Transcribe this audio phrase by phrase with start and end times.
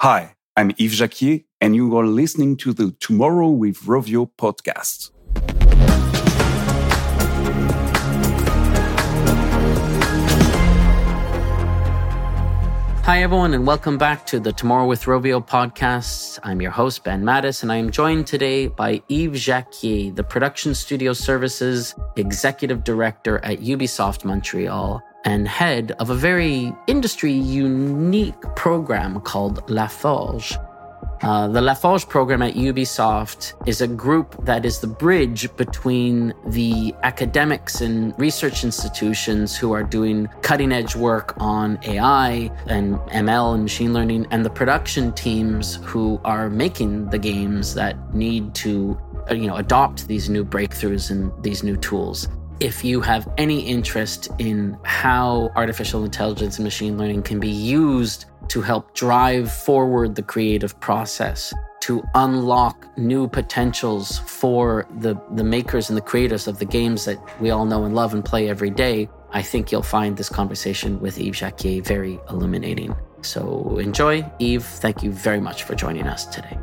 [0.00, 5.10] Hi, I'm Yves Jacquier, and you are listening to the Tomorrow with Rovio podcast.
[13.06, 16.38] Hi, everyone, and welcome back to the Tomorrow with Rovio podcast.
[16.44, 20.76] I'm your host, Ben Mattis, and I am joined today by Yves Jacquier, the Production
[20.76, 29.20] Studio Services Executive Director at Ubisoft Montreal and head of a very industry unique program
[29.20, 30.56] called La Forge.
[31.22, 36.32] Uh, the La Forge program at Ubisoft is a group that is the bridge between
[36.46, 43.54] the academics and research institutions who are doing cutting edge work on AI and ML
[43.54, 48.96] and machine learning, and the production teams who are making the games that need to
[49.28, 52.28] uh, you know adopt these new breakthroughs and these new tools
[52.60, 58.26] if you have any interest in how artificial intelligence and machine learning can be used
[58.48, 65.88] to help drive forward the creative process, to unlock new potentials for the, the makers
[65.88, 68.70] and the creators of the games that we all know and love and play every
[68.70, 72.96] day, I think you'll find this conversation with Yves Jacquier very illuminating.
[73.22, 74.22] So enjoy.
[74.40, 76.58] Yves, thank you very much for joining us today.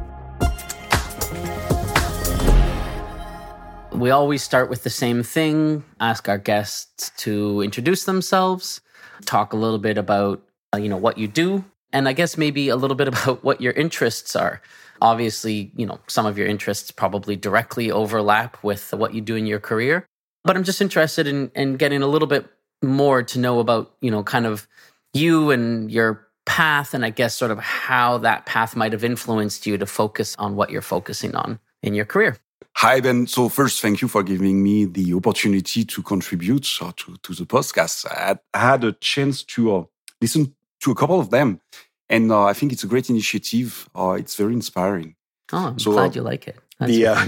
[3.99, 8.81] We always start with the same thing ask our guests to introduce themselves,
[9.25, 10.41] talk a little bit about
[10.73, 13.61] uh, you know what you do and I guess maybe a little bit about what
[13.61, 14.61] your interests are.
[15.01, 19.45] Obviously, you know, some of your interests probably directly overlap with what you do in
[19.45, 20.05] your career,
[20.43, 22.45] but I'm just interested in in getting a little bit
[22.83, 24.67] more to know about, you know, kind of
[25.13, 29.65] you and your path and I guess sort of how that path might have influenced
[29.65, 32.37] you to focus on what you're focusing on in your career.
[32.77, 33.25] Hi, Ben.
[33.27, 37.45] So first, thank you for giving me the opportunity to contribute uh, to, to the
[37.45, 38.05] podcast.
[38.05, 39.83] I had a chance to uh,
[40.21, 41.61] listen to a couple of them.
[42.09, 43.89] And uh, I think it's a great initiative.
[43.95, 45.15] Uh, it's very inspiring.
[45.51, 46.57] Oh, I'm so, glad uh, you like it.
[46.79, 47.27] That's the, uh,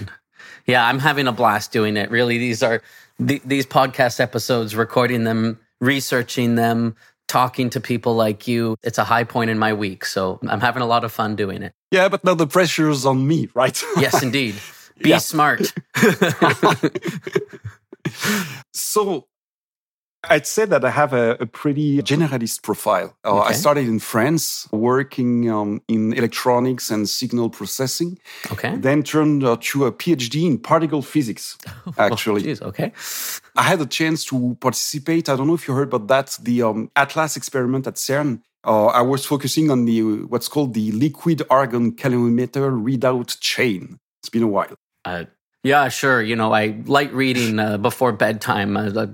[0.65, 2.11] yeah, I'm having a blast doing it.
[2.11, 2.81] Really, these are
[3.17, 6.95] the, these podcast episodes, recording them, researching them,
[7.27, 8.75] talking to people like you.
[8.83, 10.05] It's a high point in my week.
[10.05, 11.73] So I'm having a lot of fun doing it.
[11.91, 13.81] Yeah, but now the pressure's on me, right?
[13.97, 14.55] yes, indeed.
[14.99, 15.19] Be yeah.
[15.19, 15.73] smart.
[18.73, 19.27] so
[20.29, 23.15] I'd say that I have a, a pretty generalist profile.
[23.23, 23.49] Uh, okay.
[23.49, 28.17] I started in France working um, in electronics and signal processing.
[28.51, 28.75] Okay.
[28.75, 32.41] Then turned uh, to a PhD in particle physics, oh, actually.
[32.41, 32.91] oh, geez, okay.
[33.55, 35.29] I had a chance to participate.
[35.29, 38.41] I don't know if you heard about that, the um, ATLAS experiment at CERN.
[38.63, 43.99] Uh, I was focusing on the what's called the liquid argon calorimeter readout chain.
[44.21, 44.75] It's been a while.
[45.07, 45.25] Uh,
[45.63, 46.21] yeah, sure.
[46.21, 48.77] You know, I like reading uh, before bedtime.
[48.77, 49.07] I, I,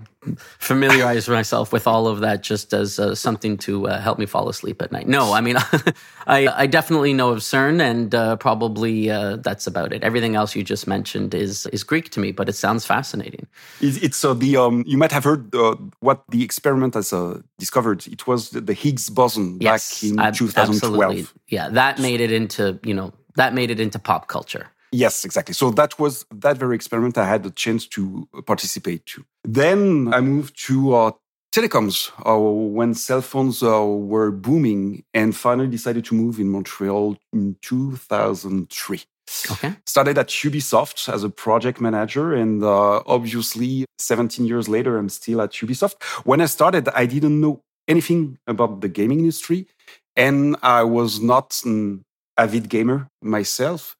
[0.59, 4.47] familiarize myself with all of that just as uh, something to uh, help me fall
[4.47, 5.07] asleep at night.
[5.07, 5.57] No, I mean,
[6.27, 10.03] I, I definitely know of CERN, and uh, probably uh, that's about it.
[10.03, 13.47] Everything else you just mentioned is is Greek to me, but it sounds fascinating.
[13.81, 17.13] It's the um, you might have heard uh, what the experiment has
[17.57, 18.07] discovered.
[18.07, 21.01] It was the Higgs boson yes, back in ab- 2012.
[21.01, 21.39] Absolutely.
[21.47, 24.67] Yeah, that made it into you know that made it into pop culture.
[24.93, 25.55] Yes, exactly.
[25.55, 29.25] So that was that very experiment I had the chance to participate to.
[29.43, 31.11] Then I moved to uh,
[31.51, 37.17] telecoms uh, when cell phones uh, were booming and finally decided to move in Montreal
[37.33, 39.01] in 2003.
[39.51, 39.73] Okay.
[39.87, 45.41] Started at Ubisoft as a project manager, and uh, obviously, 17 years later, I'm still
[45.41, 46.03] at Ubisoft.
[46.23, 49.67] When I started, I didn't know anything about the gaming industry,
[50.15, 52.03] and I was not an
[52.37, 53.95] avid gamer myself.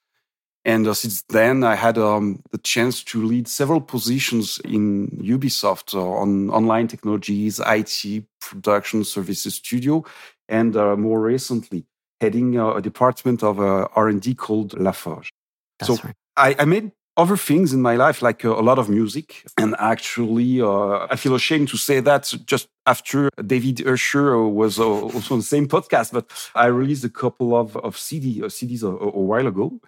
[0.65, 5.93] And uh, since then, I had um, the chance to lead several positions in Ubisoft
[5.93, 10.05] uh, on online technologies, IT, production services studio,
[10.47, 11.85] and uh, more recently,
[12.21, 15.29] heading uh, a department of uh, R&D called Laforge.
[15.79, 16.15] That's so right.
[16.37, 19.43] I, I, made other things in my life, like uh, a lot of music.
[19.57, 25.39] And actually, I feel ashamed to say that just after David Usher was also on
[25.39, 29.47] the same podcast, but I released a couple of, of CD, CDs a, a while
[29.47, 29.79] ago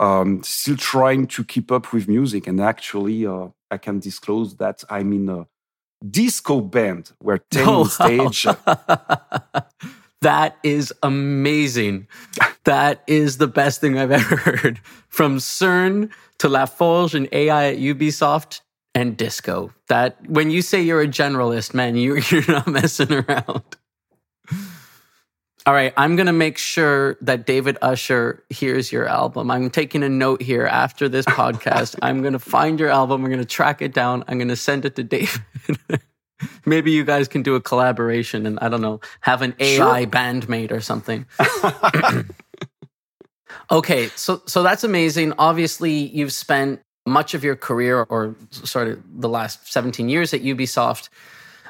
[0.00, 2.46] um, still trying to keep up with music.
[2.46, 5.46] And actually, uh, I can disclose that I'm in a
[6.08, 8.46] disco band where 10 oh, stage.
[10.20, 12.06] that is amazing.
[12.64, 14.80] that is the best thing I've ever heard.
[15.08, 18.60] From CERN to La Forge and AI at Ubisoft
[18.94, 19.72] and disco.
[19.88, 23.76] That when you say you're a generalist, man, you, you're not messing around.
[25.68, 29.50] All right, I'm going to make sure that David Usher hears your album.
[29.50, 31.94] I'm taking a note here after this podcast.
[32.00, 33.22] I'm going to find your album.
[33.22, 34.24] I'm going to track it down.
[34.28, 35.42] I'm going to send it to David.
[36.64, 40.10] Maybe you guys can do a collaboration and I don't know, have an AI sure.
[40.10, 41.26] bandmate or something.
[43.70, 45.34] okay, so so that's amazing.
[45.36, 50.40] Obviously, you've spent much of your career or sort of the last 17 years at
[50.40, 51.10] Ubisoft.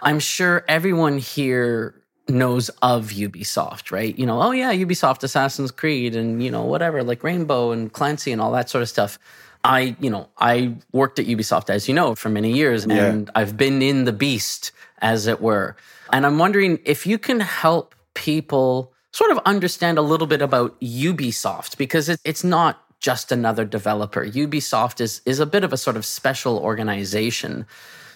[0.02, 1.96] I'm sure everyone here
[2.28, 4.18] knows of Ubisoft, right?
[4.18, 8.32] You know, oh yeah, Ubisoft Assassin's Creed and you know whatever like Rainbow and Clancy
[8.32, 9.18] and all that sort of stuff.
[9.64, 13.30] I, you know, I worked at Ubisoft as you know for many years and.
[13.34, 14.70] I've been in the beast
[15.00, 15.76] as it were.
[16.12, 20.80] And I'm wondering if you can help people sort of understand a little bit about
[20.80, 24.26] Ubisoft because it, it's not just another developer.
[24.26, 27.66] Ubisoft is is a bit of a sort of special organization.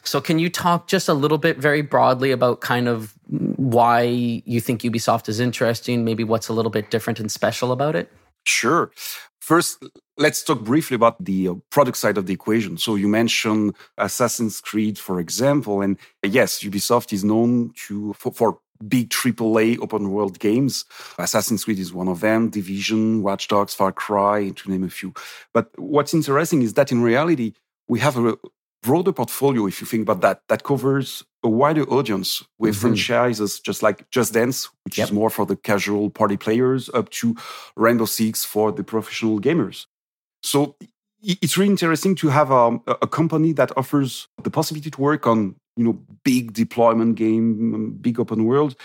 [0.04, 3.14] So can you talk just a little bit very broadly about kind of
[3.62, 7.94] why you think Ubisoft is interesting, maybe what's a little bit different and special about
[7.94, 8.10] it?
[8.44, 8.90] Sure.
[9.40, 9.84] First,
[10.18, 12.76] let's talk briefly about the uh, product side of the equation.
[12.76, 18.58] So you mentioned Assassin's Creed, for example, and yes, Ubisoft is known to for, for
[18.88, 20.84] big AAA open world games.
[21.18, 25.12] Assassin's Creed is one of them, Division, Watch Dogs, Far Cry, to name a few.
[25.54, 27.52] But what's interesting is that in reality,
[27.88, 28.36] we have a
[28.82, 32.88] broader portfolio, if you think about that, that covers a wider audience with mm-hmm.
[32.88, 35.08] franchises just like Just Dance, which yep.
[35.08, 37.36] is more for the casual party players, up to
[37.76, 39.86] Rainbow Six for the professional gamers.
[40.42, 40.76] So
[41.22, 45.26] it's really interesting to have um, a, a company that offers the possibility to work
[45.26, 48.76] on you know big deployment game, big open world,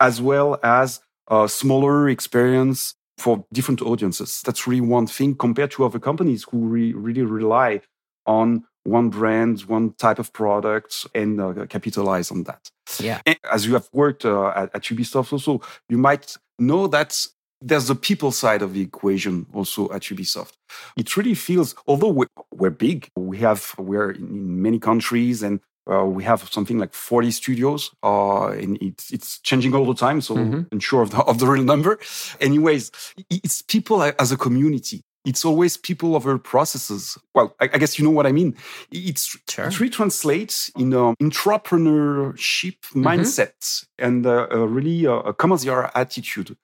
[0.00, 4.42] as well as a smaller experience for different audiences.
[4.44, 7.80] That's really one thing compared to other companies who re- really rely
[8.26, 12.70] on one brand, one type of product, and uh, capitalize on that.
[13.00, 13.20] Yeah.
[13.26, 17.26] And as you have worked uh, at, at Ubisoft also, you might know that
[17.60, 20.52] there's the people side of the equation also at Ubisoft.
[20.96, 25.60] It really feels, although we're, we're big, we have we're in many countries and
[25.90, 30.20] uh, we have something like 40 studios, uh, and it's, it's changing all the time.
[30.20, 30.62] So mm-hmm.
[30.72, 31.98] unsure of the, of the real number.
[32.40, 32.90] Anyways,
[33.30, 35.02] it's people as a community.
[35.26, 37.18] It's always people over processes.
[37.34, 38.56] Well, I, I guess you know what I mean.
[38.90, 39.66] It's sure.
[39.66, 43.06] it really translates in an entrepreneurship mm-hmm.
[43.06, 46.56] mindset and uh, a really a commercial attitude.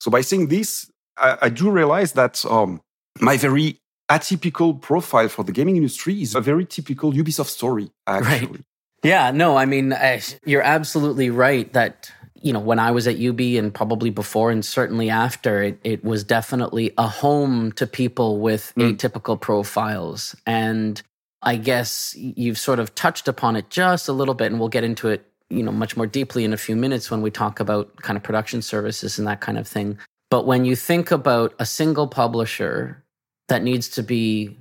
[0.00, 2.80] So by saying this, I, I do realize that um,
[3.20, 3.78] my very
[4.10, 8.46] atypical profile for the gaming industry is a very typical Ubisoft story, actually.
[8.46, 8.64] Right.
[9.04, 12.10] Yeah, no, I mean, uh, you're absolutely right that,
[12.42, 16.04] you know, when I was at UB and probably before and certainly after, it, it
[16.04, 18.94] was definitely a home to people with mm.
[18.94, 20.36] atypical profiles.
[20.46, 21.02] And
[21.42, 24.84] I guess you've sort of touched upon it just a little bit, and we'll get
[24.84, 27.94] into it, you know, much more deeply in a few minutes when we talk about
[28.02, 29.98] kind of production services and that kind of thing.
[30.30, 33.04] But when you think about a single publisher
[33.48, 34.58] that needs to be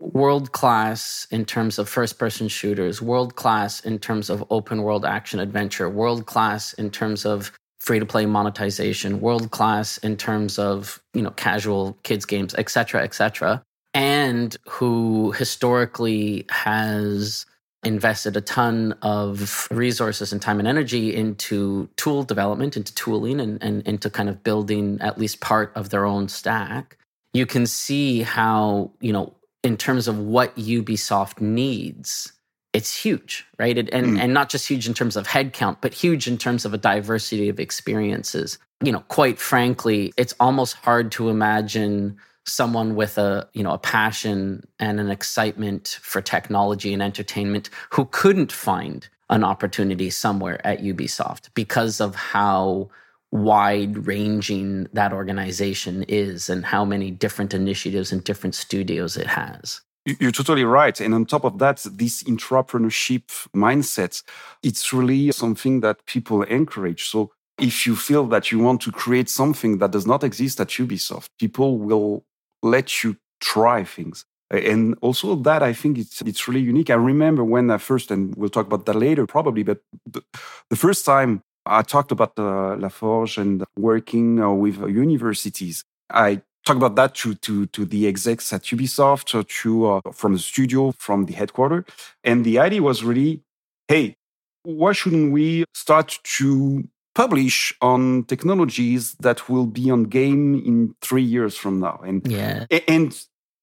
[0.00, 5.04] world class in terms of first person shooters, world class in terms of open world
[5.04, 10.58] action adventure, world class in terms of free to play monetization, world class in terms
[10.58, 13.62] of, you know, casual kids games, etc., cetera, et cetera,
[13.94, 17.46] and who historically has
[17.82, 23.62] invested a ton of resources and time and energy into tool development, into tooling, and,
[23.62, 26.98] and into kind of building at least part of their own stack
[27.32, 32.32] you can see how, you know, in terms of what Ubisoft needs,
[32.72, 33.76] it's huge, right?
[33.76, 34.20] It, and, mm.
[34.20, 37.48] and not just huge in terms of headcount, but huge in terms of a diversity
[37.48, 38.58] of experiences.
[38.82, 42.16] You know, quite frankly, it's almost hard to imagine
[42.46, 48.06] someone with a you know a passion and an excitement for technology and entertainment who
[48.06, 52.88] couldn't find an opportunity somewhere at Ubisoft because of how
[53.32, 59.80] wide ranging that organization is and how many different initiatives and different studios it has.
[60.06, 60.98] You're totally right.
[61.00, 64.22] And on top of that, this entrepreneurship mindset,
[64.62, 67.08] it's really something that people encourage.
[67.08, 70.68] So if you feel that you want to create something that does not exist at
[70.68, 72.24] Ubisoft, people will
[72.62, 74.24] let you try things.
[74.50, 76.90] And also that I think it's it's really unique.
[76.90, 80.22] I remember when I first, and we'll talk about that later probably, but the,
[80.70, 85.84] the first time I talked about uh, La Forge and working uh, with universities.
[86.10, 90.32] I talked about that to, to, to the execs at Ubisoft, uh, to, uh, from
[90.34, 91.84] the studio, from the headquarters.
[92.24, 93.42] And the idea was really,
[93.88, 94.16] hey,
[94.62, 101.22] why shouldn't we start to publish on technologies that will be on game in three
[101.22, 102.00] years from now?
[102.04, 102.66] And, yeah.
[102.88, 103.18] and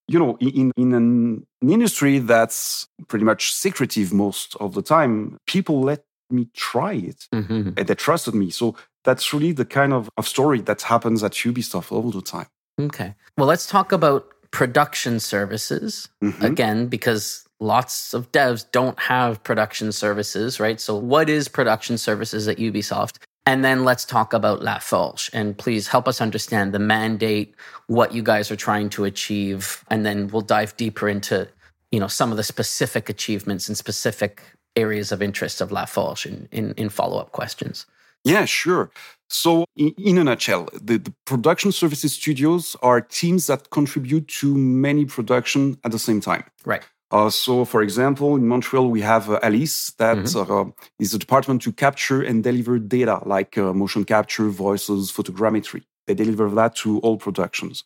[0.07, 5.81] you know, in, in an industry that's pretty much secretive most of the time, people
[5.81, 7.27] let me try it.
[7.33, 7.71] Mm-hmm.
[7.77, 8.49] And they trusted me.
[8.49, 12.47] So that's really the kind of, of story that happens at Ubisoft all the time.
[12.79, 13.15] Okay.
[13.37, 16.45] Well, let's talk about production services mm-hmm.
[16.45, 20.79] again, because lots of devs don't have production services, right?
[20.79, 23.17] So, what is production services at Ubisoft?
[23.45, 25.29] And then let's talk about La Forge.
[25.31, 27.55] And please help us understand the mandate,
[27.87, 29.85] what you guys are trying to achieve.
[29.89, 31.47] And then we'll dive deeper into,
[31.91, 34.43] you know, some of the specific achievements and specific
[34.77, 37.85] areas of interest of Laforge in, in, in follow-up questions.
[38.23, 38.89] Yeah, sure.
[39.29, 44.55] So, in, in a nutshell, the, the, production services studios are teams that contribute to
[44.55, 46.43] many production at the same time.
[46.65, 46.83] Right.
[47.11, 50.51] Uh, so, for example, in Montreal, we have uh, Alice, that mm-hmm.
[50.51, 55.83] uh, is a department to capture and deliver data like uh, motion capture, voices, photogrammetry.
[56.05, 57.83] They deliver that to all productions.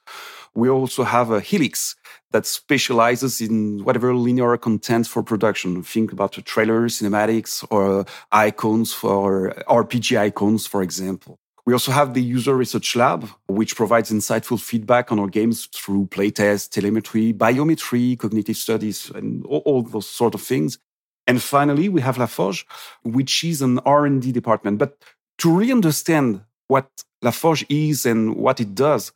[0.54, 1.96] We also have a Helix
[2.32, 5.82] that specializes in whatever linear content for production.
[5.84, 11.40] Think about the trailer, cinematics, or icons for RPG icons, for example.
[11.66, 16.08] We also have the User Research Lab, which provides insightful feedback on our games through
[16.08, 20.80] playtests, telemetry, biometry, cognitive studies, and all, all those sort of things.
[21.28, 22.66] And finally, we have La Forge,
[23.04, 24.80] which is an R&D department.
[24.80, 24.98] But
[25.38, 26.90] to really understand what
[27.22, 29.12] La Forge is and what it does,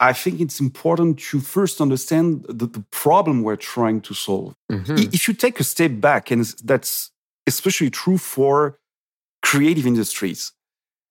[0.00, 4.54] I think it's important to first understand the, the problem we're trying to solve.
[4.70, 4.96] Mm-hmm.
[5.12, 7.10] If you take a step back, and that's
[7.46, 8.78] especially true for
[9.42, 10.52] creative industries,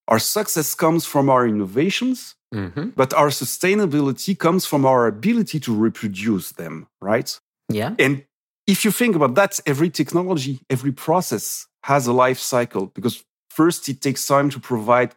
[0.08, 2.90] our success comes from our innovations, mm-hmm.
[2.96, 7.38] but our sustainability comes from our ability to reproduce them, right?
[7.68, 7.94] Yeah.
[8.00, 8.24] And
[8.68, 13.90] if you think about that, every technology, every process has a life cycle because first
[13.90, 15.14] it takes time to provide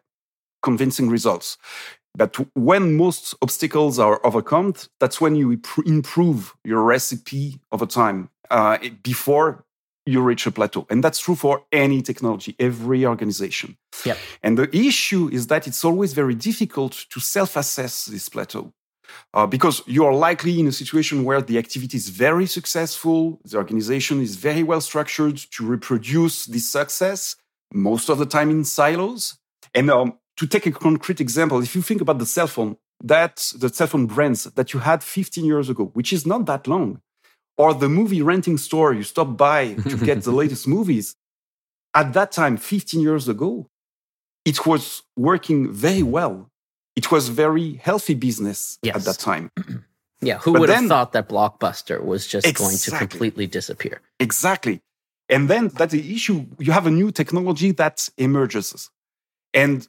[0.62, 1.56] convincing results.
[2.14, 8.30] But when most obstacles are overcome, that's when you improve your recipe over time.
[8.50, 9.64] Uh, before
[10.06, 10.86] you reach a plateau.
[10.90, 13.76] And that's true for any technology, every organization.
[14.04, 14.18] Yep.
[14.42, 18.72] And the issue is that it's always very difficult to self assess this plateau.
[19.34, 23.56] Uh, because you are likely in a situation where the activity is very successful, the
[23.56, 27.36] organization is very well structured to reproduce this success,
[27.72, 29.36] most of the time in silos.
[29.74, 33.52] And um, to take a concrete example, if you think about the cell phone, that
[33.58, 37.02] the cell phone brands that you had 15 years ago, which is not that long,
[37.58, 41.14] or the movie renting store you stop by to get the latest movies.
[41.92, 43.68] At that time, 15 years ago,
[44.46, 46.48] it was working very well.
[46.96, 48.96] It was very healthy business yes.
[48.96, 49.50] at that time.
[50.22, 53.46] yeah, who but would then, have thought that Blockbuster was just exactly, going to completely
[53.46, 54.00] disappear?
[54.18, 54.80] Exactly.
[55.28, 56.46] And then that's the issue.
[56.58, 58.88] You have a new technology that emerges.
[59.52, 59.86] And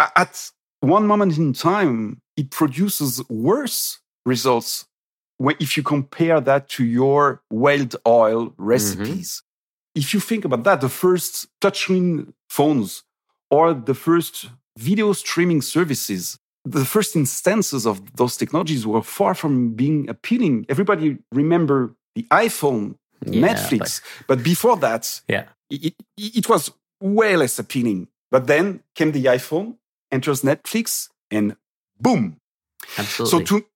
[0.00, 0.50] at
[0.80, 4.86] one moment in time, it produces worse results
[5.40, 10.00] if you compare that to your whale oil recipes, mm-hmm.
[10.00, 13.04] if you think about that, the first touchscreen phones
[13.50, 19.74] or the first video streaming services, the first instances of those technologies were far from
[19.74, 20.66] being appealing.
[20.68, 27.36] Everybody remember the iPhone, yeah, Netflix, but, but, before that, yeah, it, it was way
[27.36, 28.08] less appealing.
[28.30, 29.76] But then came the iPhone,
[30.10, 31.56] enters Netflix, and
[32.00, 32.38] boom.
[32.96, 33.46] Absolutely.
[33.46, 33.66] So to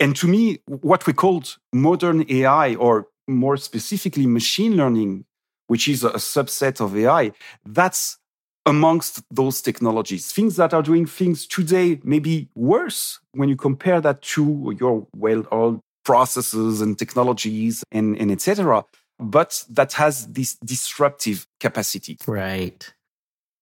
[0.00, 5.24] and to me, what we called modern AI, or more specifically, machine learning,
[5.68, 7.32] which is a subset of AI,
[7.64, 8.18] that's
[8.64, 10.32] amongst those technologies.
[10.32, 15.80] Things that are doing things today maybe worse when you compare that to your well-oiled
[16.04, 18.84] processes and technologies and, and etc.
[19.20, 22.18] But that has this disruptive capacity.
[22.26, 22.92] Right.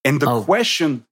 [0.07, 0.43] And the oh.
[0.43, 1.05] question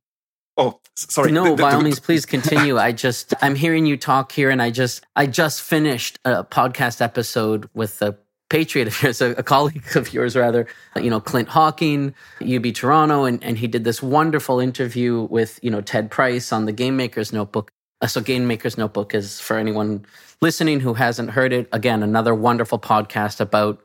[0.56, 1.32] Oh, sorry.
[1.32, 2.78] No, by all means, please continue.
[2.78, 7.00] I just, I'm hearing you talk here, and I just, I just finished a podcast
[7.00, 8.18] episode with a
[8.50, 10.66] patriot of yours, a, colleague of yours, rather,
[10.96, 15.70] you know, Clint Hocking, UB Toronto, and, and he did this wonderful interview with, you
[15.70, 17.72] know, Ted Price on the Game Maker's Notebook.
[18.02, 20.04] Uh, so, Game Maker's Notebook is for anyone
[20.42, 21.66] listening who hasn't heard it.
[21.72, 23.80] Again, another wonderful podcast about,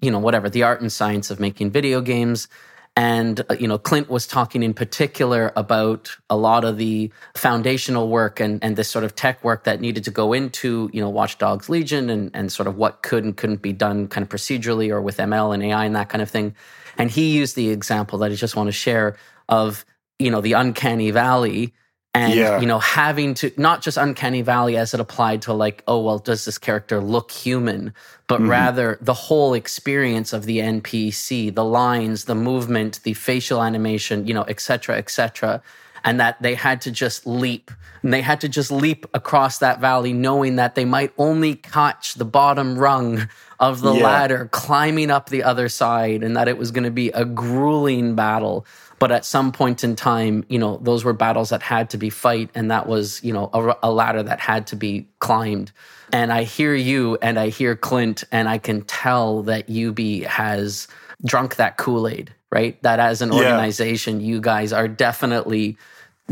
[0.00, 2.48] you know, whatever the art and science of making video games.
[2.98, 8.08] And, uh, you know, Clint was talking in particular about a lot of the foundational
[8.08, 11.10] work and, and this sort of tech work that needed to go into, you know,
[11.10, 14.30] Watch Dogs Legion and, and sort of what could and couldn't be done kind of
[14.30, 16.54] procedurally or with ML and AI and that kind of thing.
[16.96, 19.18] And he used the example that I just want to share
[19.50, 19.84] of,
[20.18, 21.74] you know, the uncanny valley
[22.16, 22.60] and yeah.
[22.60, 26.18] you know having to not just uncanny valley as it applied to like oh well
[26.18, 27.92] does this character look human
[28.26, 28.50] but mm-hmm.
[28.50, 34.34] rather the whole experience of the npc the lines the movement the facial animation you
[34.34, 35.62] know etc cetera, etc cetera.
[36.06, 37.70] And that they had to just leap
[38.02, 42.14] and they had to just leap across that valley knowing that they might only catch
[42.14, 44.04] the bottom rung of the yeah.
[44.04, 48.14] ladder climbing up the other side and that it was going to be a grueling
[48.14, 48.64] battle
[48.98, 52.08] but at some point in time you know those were battles that had to be
[52.08, 55.72] fight and that was you know a, a ladder that had to be climbed
[56.12, 59.98] and i hear you and i hear clint and i can tell that ub
[60.28, 60.86] has
[61.24, 64.26] drunk that kool-aid right that as an organization yeah.
[64.26, 65.76] you guys are definitely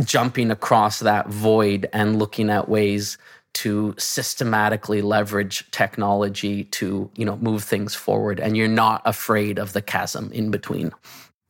[0.03, 3.17] jumping across that void and looking at ways
[3.55, 8.41] to systematically leverage technology to you know move things forward.
[8.41, 10.93] And you're not afraid of the chasm in between.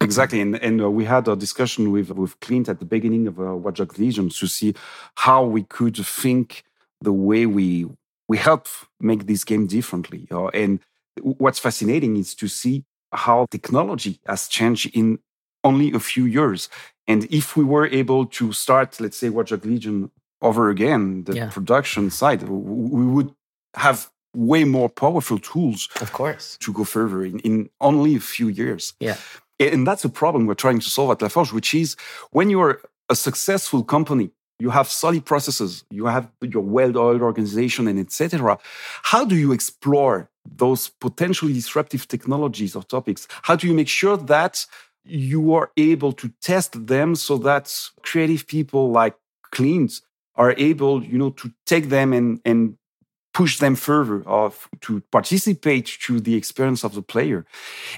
[0.01, 0.41] Exactly.
[0.43, 3.71] And, and uh, we had a discussion with with clint at the beginning of uh,
[3.71, 4.75] Dogs Legion to see
[5.17, 6.65] how we could think
[7.01, 7.87] the way we
[8.29, 8.69] we help
[9.01, 10.29] make this game differently.
[10.31, 10.81] Uh, and
[11.23, 15.19] what's fascinating is to see how technology has changed in
[15.63, 16.69] only a few years
[17.07, 20.11] and if we were able to start let's say Watch Dogs Legion
[20.43, 21.51] over again the yeah.
[21.51, 23.35] production side we would
[23.75, 26.57] have way more powerful tools of course.
[26.59, 28.93] to go further in, in only a few years.
[28.99, 29.17] Yeah.
[29.61, 31.97] And that's a problem we're trying to solve at laforge which is
[32.33, 37.99] when you're a successful company you have solid processes you have your well-oiled organization and
[37.99, 38.59] etc
[39.03, 43.27] how do you explore those potentially disruptive technologies or topics?
[43.43, 44.67] How do you make sure that
[45.05, 49.15] you are able to test them so that creative people like
[49.51, 50.01] Clint
[50.37, 52.77] are able, you know, to take them and, and
[53.33, 57.45] push them further of to participate to the experience of the player.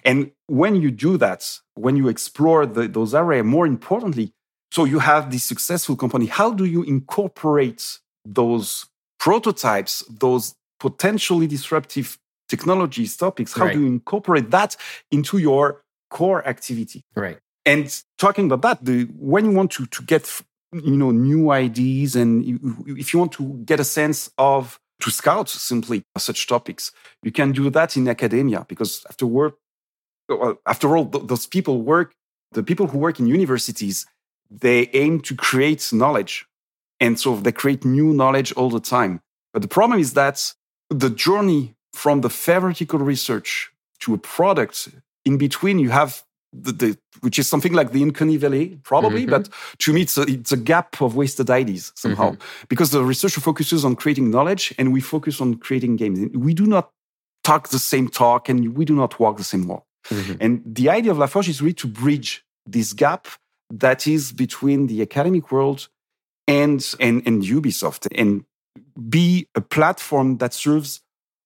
[0.05, 4.33] And when you do that, when you explore the, those areas, more importantly,
[4.73, 8.87] so you have this successful company, how do you incorporate those
[9.21, 13.53] prototypes, those potentially disruptive technologies, topics?
[13.53, 13.75] How right.
[13.75, 14.77] do you incorporate that
[15.11, 17.05] into your core activity?
[17.15, 17.39] Right.
[17.65, 22.17] And talking about that, the, when you want to, to get you know new ideas
[22.17, 22.45] and
[22.87, 27.53] if you want to get a sense of to scout simply such topics you can
[27.53, 29.57] do that in academia because after work
[30.29, 32.13] well, after all those people work
[32.53, 34.07] the people who work in universities
[34.51, 36.47] they aim to create knowledge
[37.01, 39.21] and so they create new knowledge all the time
[39.53, 40.53] but the problem is that
[40.91, 43.71] the journey from the theoretical research
[44.01, 44.89] to a product
[45.27, 49.23] in between you have the, the, which is something like the uncanny valley, probably.
[49.23, 49.31] Mm-hmm.
[49.31, 52.67] But to me, it's a, it's a, gap of wasted ideas somehow, mm-hmm.
[52.69, 56.35] because the researcher focuses on creating knowledge, and we focus on creating games.
[56.35, 56.91] We do not
[57.45, 59.85] talk the same talk, and we do not walk the same walk.
[60.09, 60.35] Mm-hmm.
[60.41, 63.27] And the idea of Laforge is really to bridge this gap
[63.71, 65.89] that is between the academic world
[66.47, 68.45] and and, and Ubisoft, and
[69.11, 71.01] be a platform that serves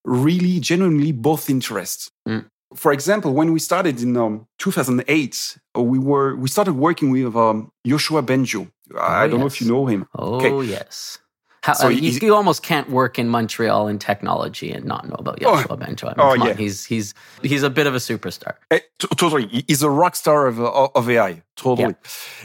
[0.04, 2.10] really genuinely both interests.
[2.28, 7.10] Mm for example, when we started in um, 2008, uh, we were we started working
[7.10, 8.70] with um, Yoshua Bengio.
[8.94, 9.40] Oh, I don't yes.
[9.40, 10.06] know if you know him.
[10.16, 10.70] Oh okay.
[10.70, 11.18] yes.
[11.62, 15.16] How, so uh, you, you, almost can't work in Montreal in technology and not know
[15.18, 16.04] about Yoshua oh, Bengio.
[16.04, 16.52] I mean, oh, yeah.
[16.52, 18.54] On, he's he's he's a bit of a superstar.
[18.70, 21.42] Uh, t- totally, he's a rock star of uh, of AI.
[21.56, 21.94] Totally.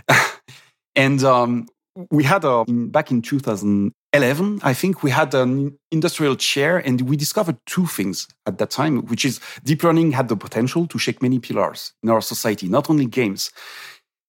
[0.09, 0.25] Yeah.
[0.95, 1.67] and um,
[2.11, 7.01] we had a in, back in 2011 I think we had an industrial chair and
[7.01, 10.97] we discovered two things at that time, which is deep learning had the potential to
[10.97, 13.51] shake many pillars in our society, not only games,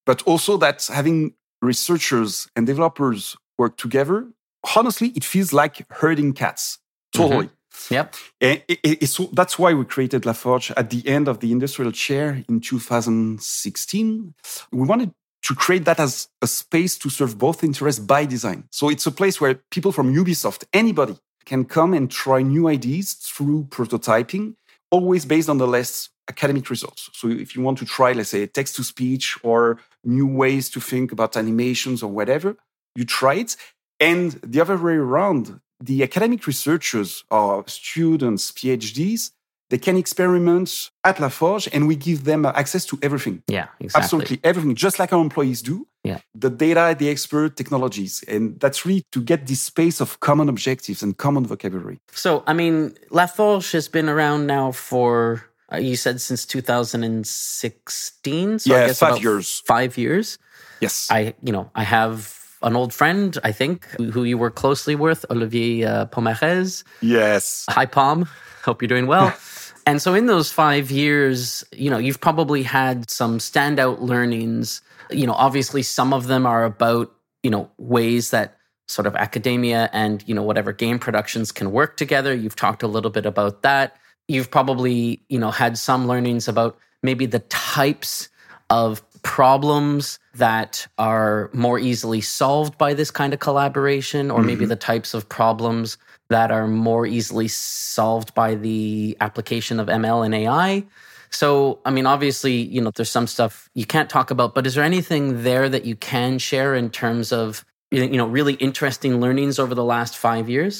[0.04, 4.28] but also that having researchers and developers work together,
[4.76, 6.78] honestly, it feels like herding cats.
[7.14, 7.22] Mm-hmm.
[7.22, 7.46] Totally.
[7.46, 7.94] Mm-hmm.
[7.94, 8.14] Yep.
[8.40, 11.92] And it, it, so that's why we created Laforge at the end of the industrial
[11.92, 14.34] chair in 2016.
[14.72, 15.12] We wanted
[15.46, 18.64] to create that as a space to serve both interests by design.
[18.72, 23.12] So it's a place where people from Ubisoft, anybody, can come and try new ideas
[23.12, 24.56] through prototyping,
[24.90, 27.10] always based on the less academic results.
[27.12, 30.80] So if you want to try, let's say, text to speech or new ways to
[30.80, 32.56] think about animations or whatever,
[32.96, 33.56] you try it.
[34.00, 39.30] And the other way around, the academic researchers or students, PhDs,
[39.70, 43.42] they can experiment at Laforge and we give them access to everything.
[43.48, 44.02] Yeah, exactly.
[44.02, 45.86] Absolutely everything, just like our employees do.
[46.04, 46.20] Yeah.
[46.34, 48.22] The data, the expert technologies.
[48.28, 51.98] And that's really to get this space of common objectives and common vocabulary.
[52.12, 58.58] So, I mean, Laforge has been around now for, uh, you said since 2016.
[58.60, 59.62] So yeah, five years.
[59.66, 60.38] Five years.
[60.80, 61.08] Yes.
[61.10, 65.24] I, you know, I have an old friend, I think, who you work closely with,
[65.30, 66.84] Olivier uh, Pomarez.
[67.00, 67.64] Yes.
[67.70, 68.28] Hi, Pom.
[68.64, 69.34] Hope you're doing well.
[69.86, 74.82] And so in those five years, you know, you've probably had some standout learnings.
[75.10, 79.88] You know, obviously some of them are about, you know, ways that sort of academia
[79.92, 82.34] and, you know, whatever game productions can work together.
[82.34, 83.96] You've talked a little bit about that.
[84.26, 88.28] You've probably, you know, had some learnings about maybe the types
[88.70, 94.68] of problems that are more easily solved by this kind of collaboration, or maybe Mhm.
[94.68, 95.98] the types of problems
[96.30, 100.84] that are more easily solved by the application of ML and AI.
[101.30, 104.74] So, I mean, obviously, you know, there's some stuff you can't talk about, but is
[104.76, 109.58] there anything there that you can share in terms of, you know, really interesting learnings
[109.58, 110.74] over the last five years?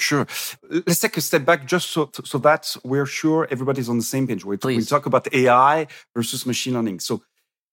[0.00, 0.26] Sure.
[0.88, 4.26] Let's take a step back just so, so that we're sure everybody's on the same
[4.26, 4.44] page.
[4.44, 5.86] We, we talk about AI
[6.16, 6.98] versus machine learning.
[7.00, 7.22] So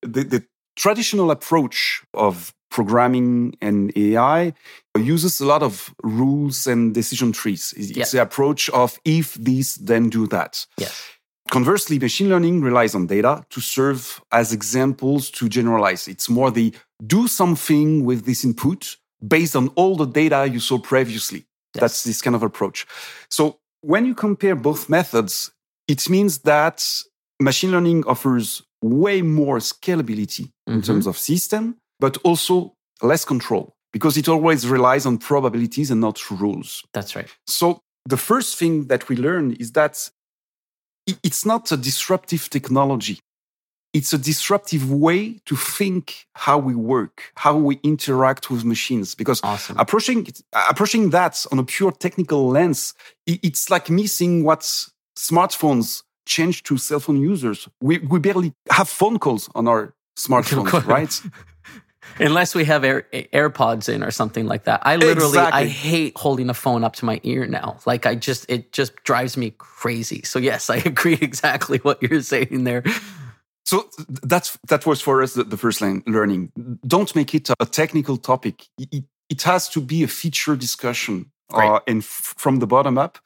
[0.01, 0.43] the, the
[0.75, 4.53] traditional approach of programming and AI
[4.97, 7.73] uses a lot of rules and decision trees.
[7.75, 8.05] It's Yeah.
[8.11, 10.65] the approach of if this, then do that.
[10.77, 11.01] Yes.
[11.51, 16.07] Conversely, machine learning relies on data to serve as examples to generalize.
[16.07, 16.73] It's more the
[17.07, 21.45] do something with this input based on all the data you saw previously.
[21.73, 21.81] Yes.
[21.81, 22.85] That's this kind of approach.
[23.31, 25.51] So when you compare both methods,
[25.87, 26.85] it means that
[27.39, 30.85] machine learning offers way more scalability in Mhm.
[30.85, 36.29] terms of system, but also less control because it always relies on probabilities and not
[36.31, 36.83] rules.
[36.93, 37.27] That's right.
[37.47, 40.09] So the first thing that we learn is that
[41.23, 43.19] it's not a disruptive technology.
[43.93, 49.15] It's a disruptive way to think how we work, how we interact with machines.
[49.15, 49.77] Because Awesome.
[49.79, 50.27] approaching
[50.69, 52.93] approaching that on a pure technical lens,
[53.25, 54.61] it's like missing what
[55.17, 57.67] smartphones changed to cell phone users.
[57.81, 61.21] We we barely have phone calls on our smartphones, right?
[62.19, 64.81] Unless we have Air, AirPods in or something like that.
[64.83, 67.77] I literally, I hate holding a phone up to my ear now.
[67.85, 70.21] Like I just, it just drives me crazy.
[70.23, 72.83] So yes, I agree exactly what you're saying there.
[73.65, 73.89] So
[74.23, 76.51] that's that was for us the, the first line learning.
[76.87, 78.67] Don't make it a technical topic.
[78.77, 81.31] It, it- has to be a feature discussion.
[81.53, 83.17] Uh, and f- from the bottom up,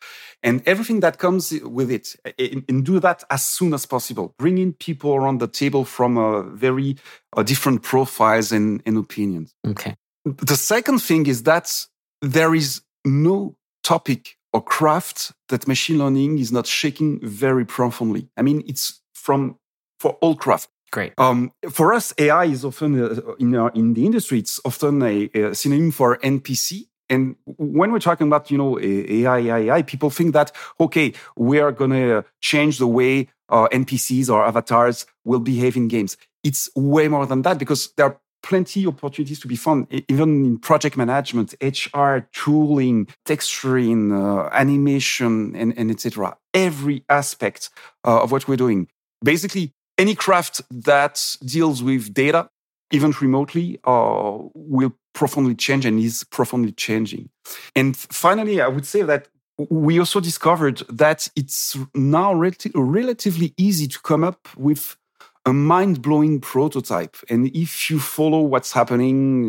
[0.42, 2.16] and everything that comes with it.
[2.38, 4.34] And, and do that as soon as possible.
[4.38, 6.98] Bring in people around the table from uh, very
[7.36, 9.54] uh, different profiles and, and opinions.
[9.68, 9.96] Okay.
[10.26, 11.86] The second thing is that
[12.22, 18.30] there is no topic or craft that machine learning is not shaking very profoundly.
[18.38, 19.58] I mean, it's from
[20.00, 20.70] for all craft.
[20.92, 21.14] Great.
[21.18, 24.38] Um, for us, AI is often uh, in our, in the industry.
[24.40, 26.88] It's often a, a synonym for NPC.
[27.10, 31.72] And when we're talking about you know AI, AI, people think that okay, we are
[31.72, 36.18] gonna change the way uh, NPCs or avatars will behave in games.
[36.44, 40.60] It's way more than that because there are plenty opportunities to be found, even in
[40.60, 46.38] project management, HR, tooling, texturing, uh, animation, and, and etc.
[46.54, 47.70] Every aspect
[48.06, 48.90] uh, of what we're doing.
[49.24, 52.50] Basically, any craft that deals with data,
[52.92, 57.30] even remotely, uh, will profoundly change and is profoundly changing.
[57.76, 59.28] And finally, I would say that
[59.70, 64.98] we also discovered that it's now relati- relatively easy to come up with
[65.46, 67.18] a mind-blowing prototype.
[67.30, 69.44] And if you follow what's happening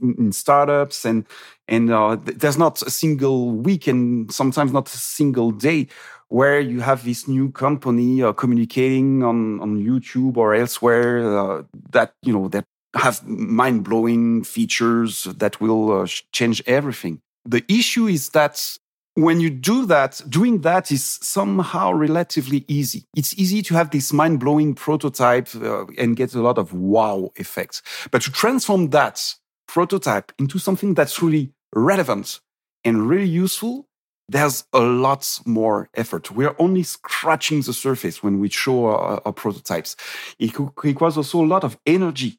[0.00, 1.26] in, in startups, and
[1.66, 5.88] and uh, there's not a single week, and sometimes not a single day,
[6.28, 12.14] where you have this new company uh, communicating on on YouTube or elsewhere uh, that
[12.22, 17.20] you know that have mind-blowing features that will uh, change everything.
[17.44, 18.78] The issue is that
[19.14, 23.04] when you do that, doing that is somehow relatively easy.
[23.16, 27.30] It's easy to have this mind blowing prototype uh, and get a lot of wow
[27.36, 27.82] effects.
[28.10, 29.34] But to transform that
[29.66, 32.40] prototype into something that's really relevant
[32.84, 33.86] and really useful,
[34.28, 36.30] there's a lot more effort.
[36.30, 39.96] We're only scratching the surface when we show our, our prototypes.
[40.38, 40.52] It
[40.84, 42.38] requires also a lot of energy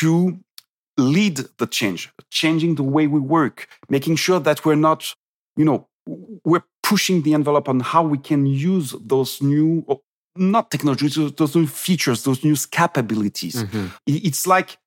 [0.00, 0.38] to
[0.98, 5.14] lead the change, changing the way we work, making sure that we're not,
[5.56, 5.88] you know,
[6.44, 9.84] we're pushing the envelope on how we can use those new
[10.36, 13.90] not technologies those new features those new capabilities Mhm.
[14.06, 14.78] It's like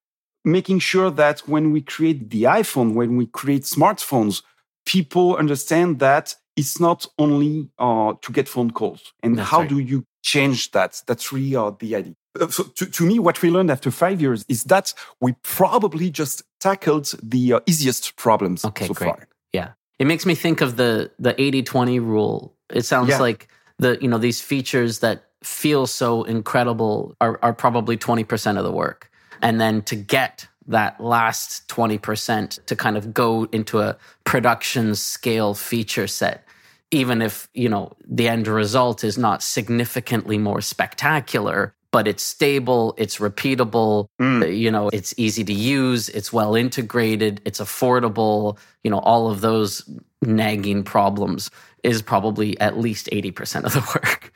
[0.46, 4.44] making sure that when we create the iphone when we create smartphones
[4.86, 9.70] people understand that it's not only uh, to get phone calls and That's how right.
[9.70, 12.16] do you change that that's really uh, the idea
[12.50, 16.44] so to, to me what we learned after five years is that we probably just
[16.60, 19.08] tackled the uh, easiest problems Okay, so great.
[19.10, 19.72] far Yeah.
[19.98, 22.54] It makes me think of the the 80-20 rule.
[22.70, 23.20] It sounds Yeah.
[23.20, 23.48] like
[23.80, 28.72] the you know these features that feel so incredible are are probably 20% of the
[28.72, 29.10] work.
[29.42, 35.54] And then to get that last 20% to kind of go into a production scale
[35.56, 36.46] feature set
[36.92, 42.94] even if, you know, the end result is not significantly more spectacular, but it's stable,
[42.98, 44.44] it's repeatable, Mm.
[44.44, 49.30] uh, you know, it's easy to use, it's well integrated, it's affordable, you know, all
[49.30, 49.90] of those
[50.22, 51.50] nagging problems
[51.84, 54.32] is probably at least 80% of the work.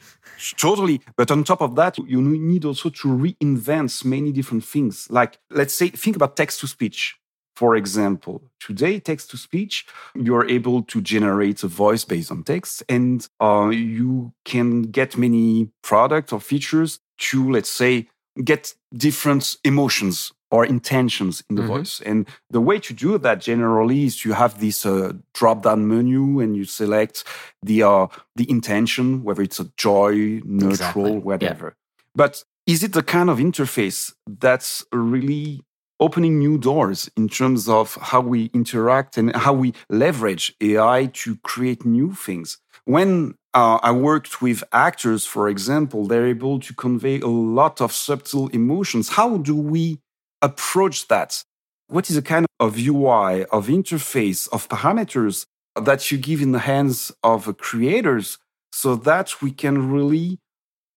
[0.58, 1.02] Totally.
[1.16, 5.08] But on top of that, you need also to reinvent many different things.
[5.10, 7.16] Like, let's say, think about text to speech.
[7.56, 9.86] For example, today, text to speech,
[10.16, 15.70] you're able to generate a voice based on text, and uh, you can get many
[15.84, 18.08] products or features to, let's say,
[18.44, 21.72] get different emotions or intentions in the mm-hmm.
[21.72, 22.00] voice.
[22.06, 26.40] And the way to do that generally is you have this uh, drop down menu
[26.40, 27.24] and you select
[27.64, 31.18] the uh, the intention, whether it's a joy, neutral, exactly.
[31.18, 31.66] whatever.
[31.66, 32.04] Yeah.
[32.16, 35.64] But is it the kind of interface that's really
[36.00, 41.36] opening new doors in terms of how we interact and how we leverage AI to
[41.38, 42.60] create new things?
[42.86, 47.92] When uh, I worked with actors, for example, they're able to convey a lot of
[47.92, 49.10] subtle emotions.
[49.10, 50.00] How do we
[50.42, 51.44] approach that?
[51.88, 55.46] What is a kind of UI, of interface, of parameters
[55.80, 58.40] that you give in the hands of creators
[58.72, 60.40] so that we can really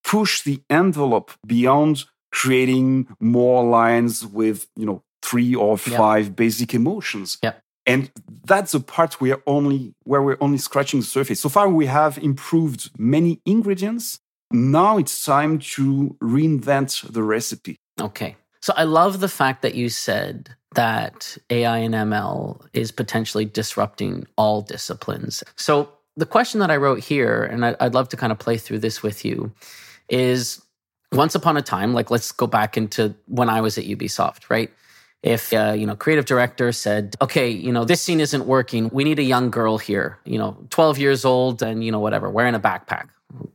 [0.03, 6.37] push the envelope beyond creating more lines with, you know, three or five yep.
[6.37, 7.39] basic emotions.
[7.43, 7.61] Yep.
[7.87, 8.11] And
[8.45, 11.41] that's the part we're only where we're only scratching the surface.
[11.41, 14.19] So far we have improved many ingredients.
[14.51, 17.77] Now it's time to reinvent the recipe.
[18.01, 18.37] Okay.
[18.61, 24.27] So I love the fact that you said that AI and ML is potentially disrupting
[24.37, 25.45] all disciplines.
[25.57, 28.81] So the question that I wrote here, and I'd love to kind of play through
[28.81, 29.53] this with you,
[30.09, 30.61] is
[31.13, 34.71] once upon a time, like let's go back into when I was at Ubisoft, right?
[35.23, 38.91] If uh, you know, creative director said, "Okay, you know, this scene isn't working.
[38.93, 40.19] We need a young girl here.
[40.25, 43.09] You know, 12 years old and you know whatever, wearing a backpack."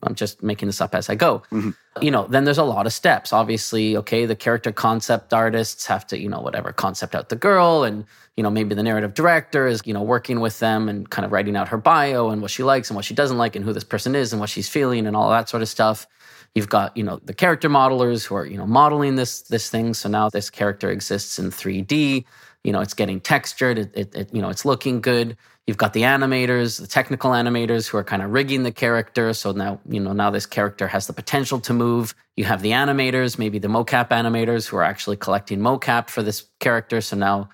[0.03, 1.43] I'm just making this up as I go.
[1.51, 1.71] Mm-hmm.
[2.01, 3.33] You know, then there's a lot of steps.
[3.33, 7.83] Obviously, okay, the character concept artists have to, you know, whatever, concept out the girl
[7.83, 11.25] and, you know, maybe the narrative director is, you know, working with them and kind
[11.25, 13.65] of writing out her bio and what she likes and what she doesn't like and
[13.65, 16.07] who this person is and what she's feeling and all that sort of stuff.
[16.55, 19.93] You've got, you know, the character modelers who are, you know, modeling this this thing.
[19.93, 22.25] So now this character exists in 3D.
[22.63, 23.79] You know, it's getting textured.
[23.79, 25.37] It, it, it you know, it's looking good.
[25.65, 29.31] You've got the animators, the technical animators who are kind of rigging the character.
[29.33, 32.13] So now, you know, now this character has the potential to move.
[32.35, 36.45] You have the animators, maybe the mocap animators who are actually collecting mocap for this
[36.59, 36.99] character.
[36.99, 37.49] So now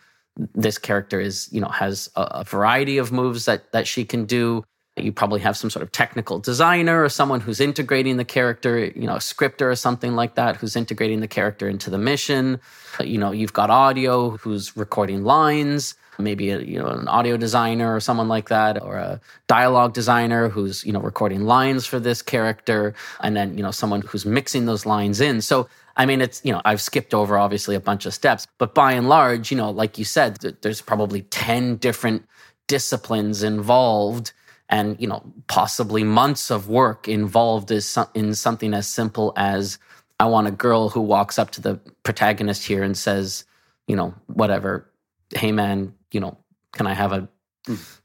[0.55, 4.25] this character is, you know, has a, a variety of moves that that she can
[4.25, 4.63] do.
[4.97, 9.07] You probably have some sort of technical designer or someone who's integrating the character, you
[9.07, 12.59] know, a scripter or something like that, who's integrating the character into the mission.
[12.99, 17.95] You know, you've got audio who's recording lines maybe a, you know an audio designer
[17.95, 22.23] or someone like that or a dialogue designer who's you know recording lines for this
[22.23, 26.41] character and then you know someone who's mixing those lines in so I mean, it's,
[26.45, 29.57] you know, I've skipped over obviously a bunch of steps, but by and large, you
[29.57, 32.23] know, like you said, there's probably 10 different
[32.67, 34.31] disciplines involved
[34.69, 39.79] and, you know, possibly months of work involved is in something as simple as
[40.19, 43.45] I want a girl who walks up to the protagonist here and says,
[43.87, 44.89] you know, whatever,
[45.33, 46.37] hey man, you know,
[46.73, 47.29] can I have a,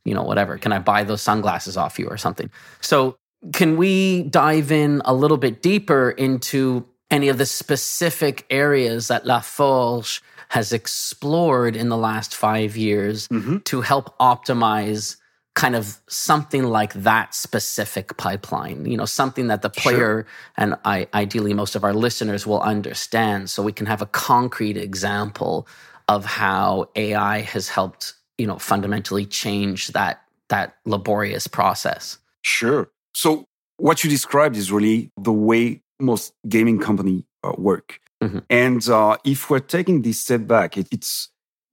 [0.04, 0.58] you know, whatever?
[0.58, 2.50] Can I buy those sunglasses off you or something?
[2.80, 3.16] So,
[3.52, 9.26] can we dive in a little bit deeper into any of the specific areas that
[9.26, 13.58] La Forge has explored in the last five years mm-hmm.
[13.58, 15.16] to help optimize
[15.54, 20.26] kind of something like that specific pipeline you know something that the player sure.
[20.56, 24.76] and I, ideally most of our listeners will understand so we can have a concrete
[24.78, 25.66] example
[26.08, 32.18] of how AI has helped, you know, fundamentally change that that laborious process.
[32.42, 32.90] Sure.
[33.14, 33.46] So
[33.78, 38.00] what you described is really the way most gaming company uh, work.
[38.22, 38.38] Mm-hmm.
[38.50, 41.30] And uh, if we're taking this step back, it, it's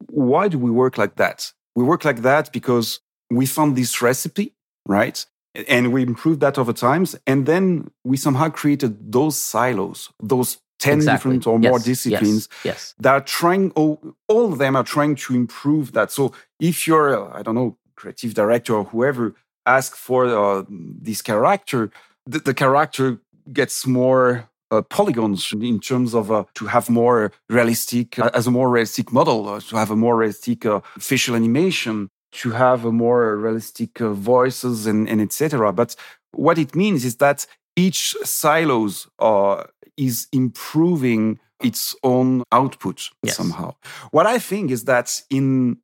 [0.07, 1.51] why do we work like that?
[1.75, 4.53] We work like that because we found this recipe,
[4.85, 5.25] right?
[5.67, 7.15] And we improved that over times.
[7.25, 11.15] And then we somehow created those silos, those 10 exactly.
[11.15, 11.69] different or yes.
[11.69, 12.65] more disciplines yes.
[12.65, 12.95] yes.
[12.99, 17.35] that are trying all, all of them are trying to improve that so if you're
[17.35, 21.91] i don't know creative director or whoever ask for uh, this character
[22.25, 23.19] the, the, character
[23.51, 28.51] gets more uh, polygons in terms of uh, to have more realistic uh, as a
[28.51, 32.91] more realistic model uh, to have a more realistic uh, facial animation to have a
[32.91, 35.95] more realistic voices and, and etc but
[36.31, 39.63] what it means is that each silos uh,
[39.97, 43.35] is improving its own output yes.
[43.35, 43.75] somehow.
[44.11, 45.77] What I think is that in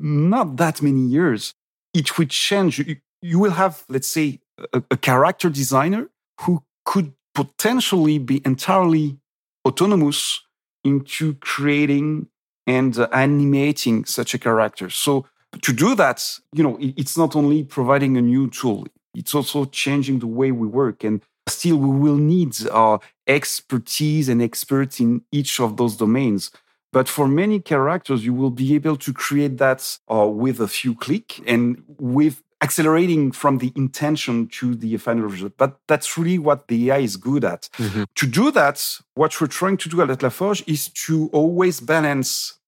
[0.00, 1.54] not that many years,
[1.94, 2.78] it would change.
[2.78, 4.40] You, you will have, let's say,
[4.72, 6.08] a, a character designer
[6.40, 9.18] who could potentially be entirely
[9.66, 10.42] autonomous
[10.84, 12.28] into creating
[12.66, 14.90] and uh, animating such a character.
[14.90, 15.26] So
[15.62, 20.18] to do that, you know, it's not only providing a new tool, it's also changing
[20.18, 21.04] the way we work.
[21.04, 26.50] And Still, we will need uh, expertise and experts in each of those domains.
[26.92, 30.94] But for many characters, you will be able to create that uh, with a few
[30.94, 35.52] clicks and with accelerating from the intention to the final result.
[35.56, 37.68] But that's really what the AI is good at.
[37.78, 38.04] Mm-hmm.
[38.14, 42.58] To do that, what we're trying to do at LaForge is to always balance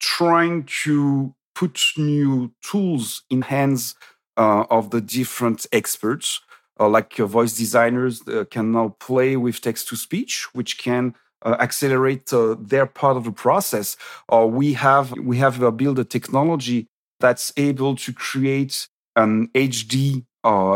[0.00, 3.94] trying to put new tools in hands
[4.36, 6.40] uh, of the different experts.
[6.78, 11.14] Uh, like voice designers uh, can now play with text to speech, which can
[11.44, 13.96] uh, accelerate uh, their part of the process.
[14.32, 16.88] Uh, we have we have built a technology
[17.20, 20.24] that's able to create an HD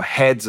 [0.05, 0.45] head,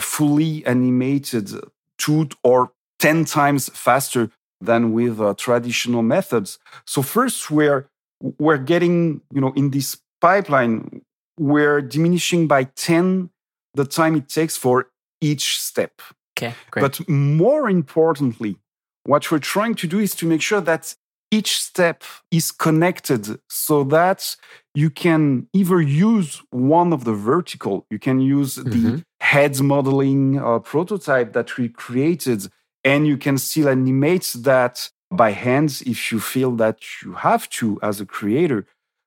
[0.00, 1.50] fully animated,
[1.98, 6.58] two or ten times faster than with traditional methods.
[6.86, 7.88] So first, we're
[8.20, 11.02] we're getting you know in this pipeline,
[11.38, 13.30] we're diminishing by ten
[13.74, 14.88] the time it takes for
[15.20, 16.00] each step.
[16.36, 16.82] Okay, great.
[16.82, 18.56] But more importantly,
[19.04, 20.94] what we're trying to do is to make sure that
[21.30, 24.36] each step is connected so that
[24.74, 28.70] you can either use one of the vertical, you can use mm-hmm.
[28.70, 32.46] the head modeling uh, prototype that we created,
[32.84, 37.78] and you can still animate that by hands if you feel that you have to
[37.82, 38.66] as a creator.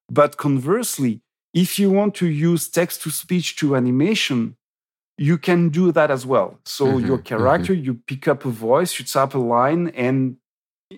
[0.09, 1.21] But conversely,
[1.53, 4.55] if you want to use text to speech to animation,
[5.17, 6.59] you can do that as well.
[6.65, 7.83] So mm-hmm, your character, mm-hmm.
[7.83, 10.37] you pick up a voice, you tap a line, and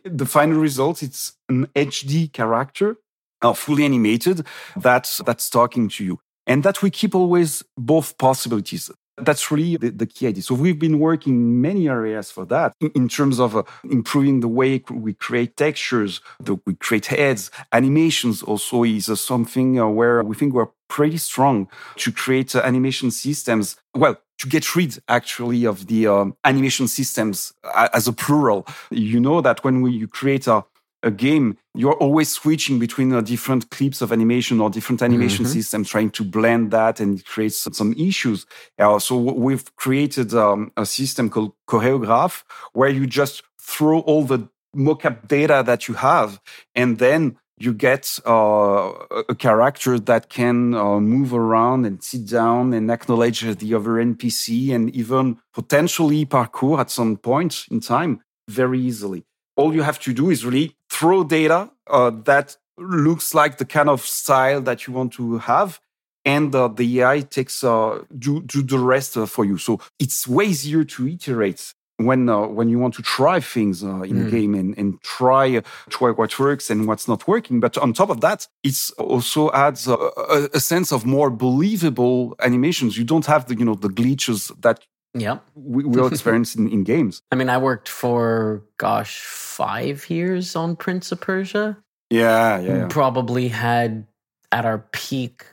[0.03, 2.97] the final result it's an HD character,
[3.41, 4.45] uh, fully animated,
[4.75, 8.91] that's that's talking to you, and that we keep always both possibilities.
[9.21, 10.43] That's really the, the, key idea.
[10.43, 14.39] So we've been working in many areas for that in, in terms of uh, improving
[14.39, 19.87] the way we create textures, the, we create heads, animations also is uh, something uh,
[19.87, 23.75] where we think we're pretty strong to create uh, animation systems.
[23.93, 28.65] Well, to get rid actually of the um, animation systems uh, as a plural.
[28.89, 30.63] You know that when we, you create a
[31.03, 35.53] a game, you're always switching between uh, different clips of animation or different animation mm-hmm.
[35.53, 38.45] systems, trying to blend that, and it creates some, some issues.
[38.77, 44.49] Uh, so we've created um, a system called Choreograph, where you just throw all the
[44.75, 46.41] mocap data that you have,
[46.75, 48.93] and then you get uh,
[49.27, 54.73] a character that can uh, move around and sit down and acknowledge the other NPC
[54.73, 59.25] and even potentially parkour at some point in time very easily
[59.59, 63.89] all you have to do is really throw data uh, that looks like the kind
[63.89, 65.79] of style that you want to have
[66.25, 69.57] and uh, the AI takes uh, do, do the rest uh, for you.
[69.57, 74.01] So it's way easier to iterate when uh, when you want to try things uh,
[74.01, 74.27] in mm.
[74.27, 77.59] a game and, and try try what works and what's not working.
[77.59, 82.35] But on top of that, it also adds a, a, a, sense of more believable
[82.41, 82.97] animations.
[82.97, 84.79] You don't have the you know the glitches that
[85.13, 85.39] yeah.
[85.55, 87.21] We, will experienced in, in games.
[87.31, 91.77] I mean, I worked for, gosh, five years on Prince of Persia.
[92.09, 92.77] Yeah, yeah.
[92.77, 92.87] yeah.
[92.89, 94.07] Probably had
[94.51, 95.45] at our peak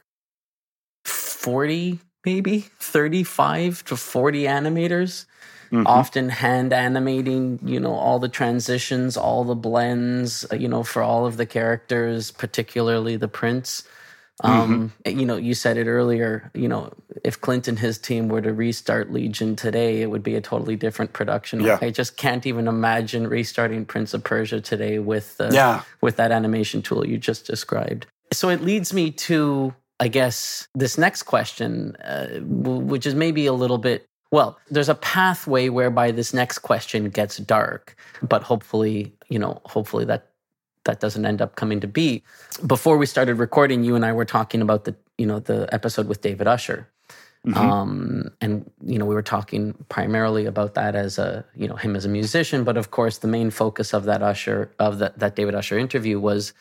[1.05, 5.27] 40, maybe 35 to 40 animators.
[5.73, 5.85] Mm-hmm.
[5.89, 11.27] often hand animating you know all the transitions all the blends you know for all
[11.27, 13.83] of the characters particularly the prince
[14.43, 15.19] um, mm-hmm.
[15.19, 16.51] You know, you said it earlier.
[16.55, 16.93] You know,
[17.25, 20.77] if Clint and his team were to restart Legion today, it would be a totally
[20.77, 21.61] different production.
[21.61, 21.79] Yeah.
[21.81, 25.83] I just can't even imagine restarting Prince of Persia today with uh, yeah.
[26.03, 28.07] with that animation tool you just described.
[28.33, 33.53] So it leads me to, I guess, this next question, uh, which is maybe a
[33.53, 34.05] little bit.
[34.33, 40.05] Well, there's a pathway whereby this next question gets dark, but hopefully, you know, hopefully
[40.07, 40.33] that
[40.87, 42.23] that doesn't end up coming to be.
[42.67, 46.09] Before we started recording, you and I were talking about the you know the episode
[46.09, 46.89] with David Usher.
[47.47, 47.59] Mm-hmm.
[47.59, 51.95] Um, and you know we were talking primarily about that as a you know him
[51.95, 55.37] as a musician, but of course the main focus of that Usher of that that
[55.37, 56.53] David Usher interview was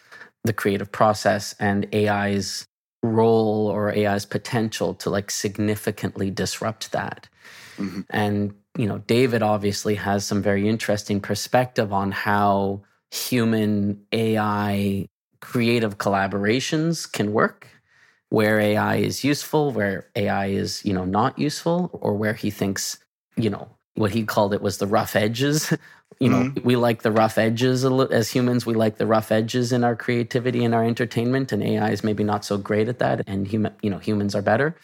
[0.43, 2.67] the creative process and AI's
[3.01, 7.29] role or AI's potential to like significantly disrupt that.
[7.77, 8.01] Mm-hmm.
[8.11, 15.07] And you know David obviously has some very interesting perspective on how human AI
[15.41, 17.67] creative collaborations can work
[18.29, 22.97] where AI is useful, where AI is, you know, not useful, or where he thinks,
[23.37, 25.71] you know, what he called it was the rough edges.
[26.19, 26.65] you know, mm-hmm.
[26.65, 28.65] we like the rough edges as humans.
[28.65, 32.23] We like the rough edges in our creativity and our entertainment, and AI is maybe
[32.23, 33.21] not so great at that.
[33.27, 34.75] And human, you know, humans are better.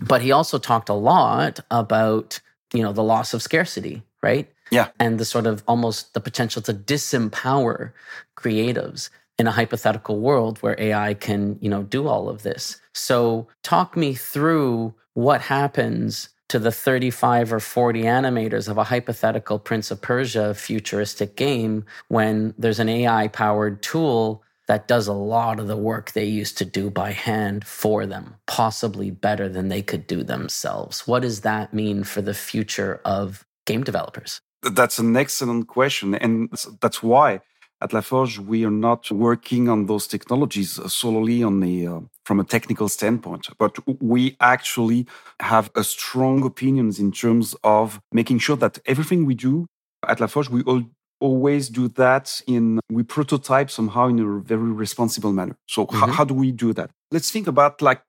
[0.00, 2.40] But he also talked a lot about,
[2.72, 4.50] you know, the loss of scarcity, right?
[4.70, 4.88] Yeah.
[4.98, 7.92] And the sort of almost the potential to disempower
[8.36, 12.80] creatives in a hypothetical world where AI can, you know, do all of this.
[12.94, 19.58] So talk me through what happens to the 35 or 40 animators of a hypothetical
[19.58, 25.60] Prince of Persia futuristic game when there's an AI powered tool that does a lot
[25.60, 29.82] of the work they used to do by hand for them, possibly better than they
[29.82, 31.06] could do themselves.
[31.06, 34.40] What does that mean for the future of game developers?
[34.62, 36.14] That's an excellent question.
[36.14, 36.50] And
[36.80, 37.40] that's why
[37.82, 42.40] at La Forge, we are not working on those technologies solely on the, uh, from
[42.40, 45.06] a technical standpoint, but we actually
[45.40, 49.66] have a strong opinions in terms of making sure that everything we do
[50.08, 50.84] at La Forge, we all
[51.20, 56.10] always do that in we prototype somehow in a very responsible manner so mm-hmm.
[56.10, 58.02] how do we do that let's think about like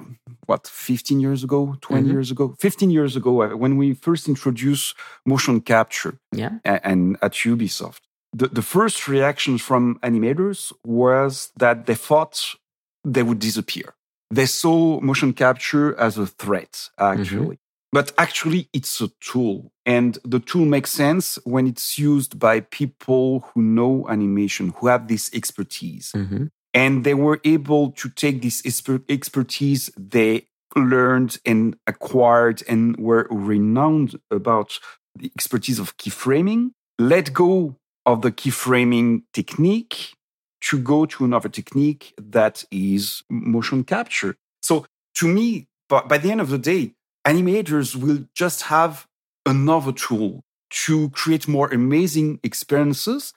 [0.46, 2.12] what 15 years ago 20 mm-hmm.
[2.12, 4.96] years ago 15 years ago uh, when we first introduced
[5.26, 6.60] motion capture yeah.
[6.64, 8.00] and, at ubisoft
[8.34, 12.56] the, the first reaction from animators was that they thought
[13.04, 13.94] they would disappear
[14.32, 17.68] they saw motion capture as a threat actually mm-hmm.
[17.92, 19.72] But actually, it's a tool.
[19.86, 25.08] And the tool makes sense when it's used by people who know animation, who have
[25.08, 26.12] this expertise.
[26.16, 26.48] Mm-hmm.
[26.78, 28.62] And they were able to take this
[29.10, 34.78] expertise they learned and acquired and were renowned about
[35.16, 40.14] the expertise of keyframing, let go of the keyframing technique
[40.62, 44.36] to go to another technique that is motion capture.
[44.62, 46.94] So to me, by the end of the day,
[47.26, 49.08] animators will just have
[49.48, 50.44] another tool
[50.86, 53.34] to create more amazing experiences.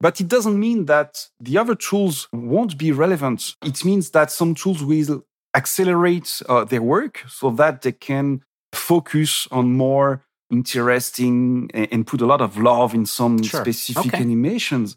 [0.00, 3.56] But it doesn't mean that the other tools won't be relevant.
[3.64, 5.24] It means that some tools will
[5.56, 8.42] accelerate uh, their work so that they can
[8.72, 13.60] focus on more interesting and put a lot of love in some sure.
[13.60, 14.22] specific okay.
[14.22, 14.96] animations.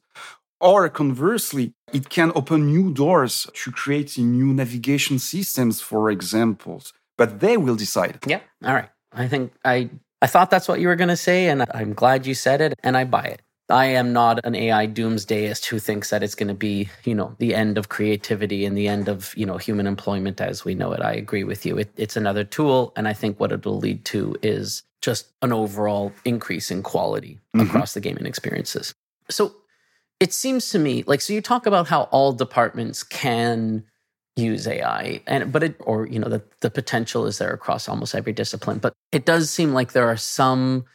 [0.60, 7.40] Or conversely, it can open new doors to create new navigation systems, for examples but
[7.40, 8.18] they will decide.
[8.26, 8.40] Yeah.
[8.66, 8.90] All right.
[9.14, 9.92] I think I
[10.24, 12.74] I thought that's what you were going to say, and I'm glad you said it,
[12.84, 13.42] and I buy it.
[13.72, 17.36] I am not an AI doomsdayist who thinks that it's going to be, you know,
[17.40, 20.92] the end of creativity and the end of, you know, human employment as we know
[20.92, 21.02] it.
[21.02, 21.78] I agree with you.
[21.78, 26.12] It, it's another tool, and I think what it'll lead to is just an overall
[26.26, 27.68] increase in quality mm-hmm.
[27.68, 28.94] across the gaming experiences.
[29.30, 29.56] So
[30.20, 33.84] it seems to me like so you talk about how all departments can
[34.36, 38.16] use AI and but it or you know the the potential is there across almost
[38.16, 40.86] every discipline but it does seem like there are some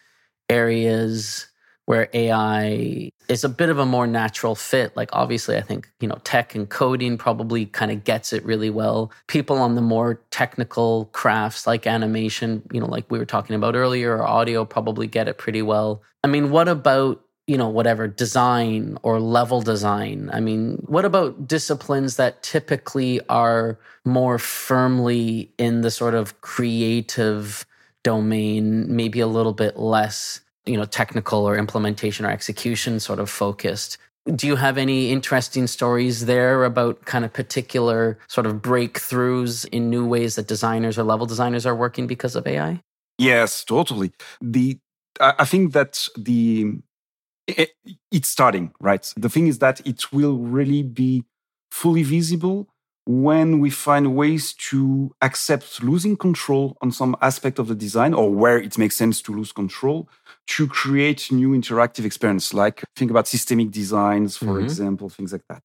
[0.48, 1.48] areas
[1.86, 4.96] where AI is a bit of a more natural fit.
[4.96, 8.70] Like obviously I think you know tech and coding probably kind of gets it really
[8.70, 9.10] well.
[9.26, 13.74] People on the more technical crafts like animation you know like we were talking about
[13.74, 16.02] earlier or audio probably get it pretty well.
[16.22, 20.30] I mean what about you know, whatever design or level design.
[20.32, 27.64] I mean, what about disciplines that typically are more firmly in the sort of creative
[28.02, 33.30] domain, maybe a little bit less, you know, technical or implementation or execution sort of
[33.30, 33.98] focused?
[34.34, 39.88] Do you have any interesting stories there about kind of particular sort of breakthroughs in
[39.88, 42.82] new ways that designers or level designers are working because of AI?
[43.18, 44.10] Yes, totally.
[44.40, 44.78] The
[45.20, 46.74] I think that the
[47.46, 47.70] it,
[48.10, 49.12] it's starting, right?
[49.16, 51.24] The thing is that it will really be
[51.70, 52.68] fully visible
[53.06, 58.30] when we find ways to accept losing control on some aspect of the design or
[58.30, 60.08] where it makes sense to lose control
[60.46, 64.64] to create new interactive experience like think about systemic designs for mm-hmm.
[64.64, 65.62] example things like that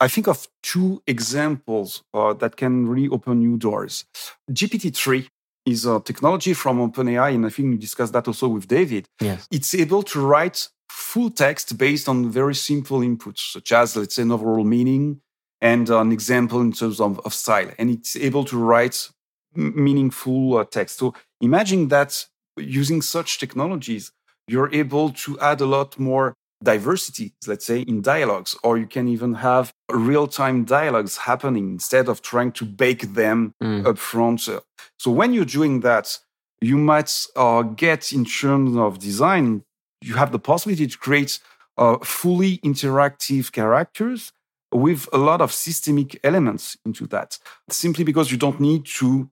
[0.00, 4.04] i think of two examples uh, that can really open new doors
[4.50, 5.28] gpt-3
[5.66, 9.46] is a technology from openai and i think we discussed that also with david yes.
[9.50, 14.22] it's able to write full text based on very simple inputs, such as, let's say,
[14.22, 15.20] an overall meaning
[15.60, 17.70] and an example in terms of, of style.
[17.78, 19.08] And it's able to write
[19.54, 20.98] meaningful uh, text.
[20.98, 22.26] So imagine that
[22.56, 24.12] using such technologies,
[24.50, 29.08] you're able to add a lot more diversity, let's say, in dialogues, or you can
[29.08, 33.86] even have real time dialogues happening instead of trying to bake them mm.
[33.86, 34.40] up front.
[34.98, 36.18] So when you're doing that,
[36.60, 39.62] you might uh, get in terms of design
[40.02, 41.38] you have the possibility to create
[41.76, 44.32] uh, fully interactive characters
[44.72, 47.38] with a lot of systemic elements into that
[47.68, 49.28] simply because you don't need to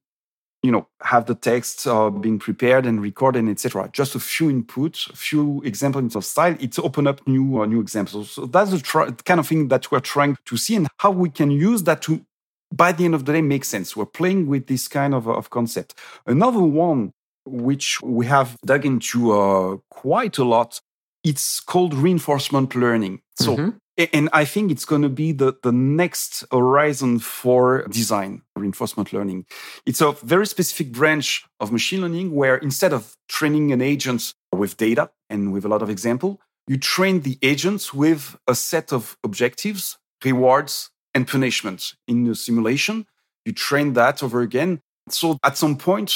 [0.62, 5.08] you know have the text uh, being prepared and recorded etc just a few inputs
[5.10, 9.22] a few examples of style it's open up new uh, new examples so that's the
[9.24, 12.24] kind of thing that we're trying to see and how we can use that to
[12.72, 15.50] by the end of the day make sense we're playing with this kind of, of
[15.50, 15.94] concept
[16.26, 17.12] another one
[17.48, 20.80] which we have dug into uh, quite a lot.
[21.24, 23.20] It's called reinforcement learning.
[23.38, 23.76] So mm-hmm.
[23.98, 29.46] And I think it's going to be the, the next horizon for design, reinforcement learning.
[29.86, 34.76] It's a very specific branch of machine learning where instead of training an agent with
[34.76, 39.16] data and with a lot of example, you train the agents with a set of
[39.24, 43.04] objectives, rewards, and punishments in the simulation.
[43.44, 44.80] You train that over again.
[45.08, 46.14] So at some point,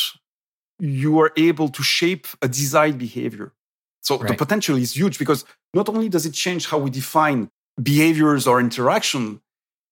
[0.78, 3.54] you are able to shape a desired behavior.
[4.02, 4.28] So right.
[4.28, 7.50] the potential is huge because not only does it change how we define
[7.80, 9.40] behaviors or interaction,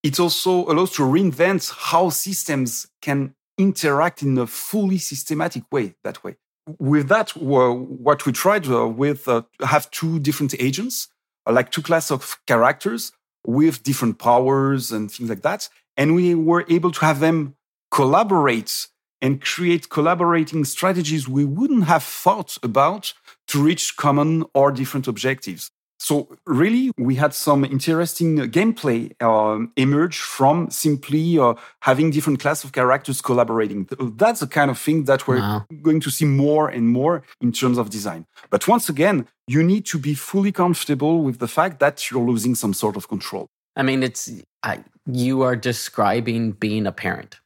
[0.02, 6.24] it also allows to reinvent how systems can interact in a fully systematic way that
[6.24, 6.36] way.
[6.78, 11.08] With that, what we tried uh, with uh, have two different agents,
[11.46, 13.12] uh, like two classes of characters
[13.46, 15.68] with different powers and things like that.
[15.96, 17.56] And we were able to have them
[17.90, 18.86] collaborate
[19.20, 23.12] and create collaborating strategies we wouldn't have thought about
[23.48, 25.70] to reach common or different objectives.
[26.10, 32.64] So really, we had some interesting gameplay uh, emerge from simply uh, having different class
[32.64, 33.88] of characters collaborating.
[34.16, 35.66] That's the kind of thing that we're wow.
[35.82, 38.26] going to see more and more in terms of design.
[38.50, 42.56] But once again, you need to be fully comfortable with the fact that you're losing
[42.56, 43.46] some sort of control.
[43.76, 44.28] I mean, it's
[44.64, 47.38] I, you are describing being a parent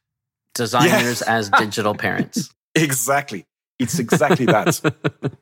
[0.55, 2.49] designers as digital parents.
[2.77, 3.45] Exactly.
[3.77, 4.79] It's exactly that.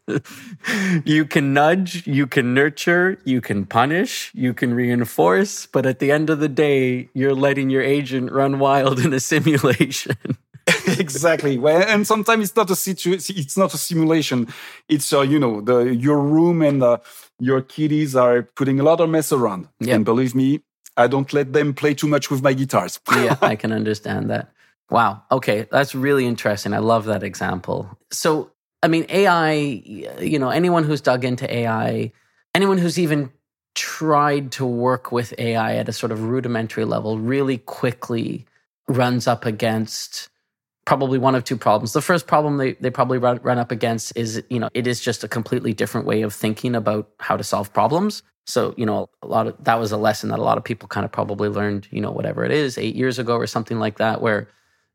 [1.06, 6.12] you can nudge, you can nurture, you can punish, you can reinforce, but at the
[6.12, 10.18] end of the day, you're letting your agent run wild in a simulation.
[10.88, 11.58] exactly.
[11.58, 13.36] Well, and sometimes it's not a situation.
[13.38, 14.48] It's not a simulation.
[14.88, 16.98] It's uh, you know the your room and uh,
[17.40, 19.68] your kiddies are putting a lot of mess around.
[19.82, 19.96] Yep.
[19.96, 20.62] And believe me,
[20.96, 23.00] I don't let them play too much with my guitars.
[23.12, 24.52] yeah, I can understand that.
[24.90, 25.24] Wow.
[25.32, 25.68] Okay.
[25.72, 26.74] That's really interesting.
[26.74, 27.98] I love that example.
[28.12, 32.12] So, I mean, AI, you know, anyone who's dug into AI,
[32.54, 33.32] anyone who's even
[33.76, 38.46] tried to work with AI at a sort of rudimentary level really quickly
[38.88, 40.30] runs up against
[40.86, 41.94] probably one of two problems.
[41.94, 45.00] The first problem they, they probably run, run up against is, you know, it is
[45.00, 48.22] just a completely different way of thinking about how to solve problems.
[48.46, 50.90] So, you know, a lot of that was a lesson that a lot of people
[50.90, 53.98] kind of probably learned, you know, whatever it is, eight years ago or something like
[54.00, 54.50] that, where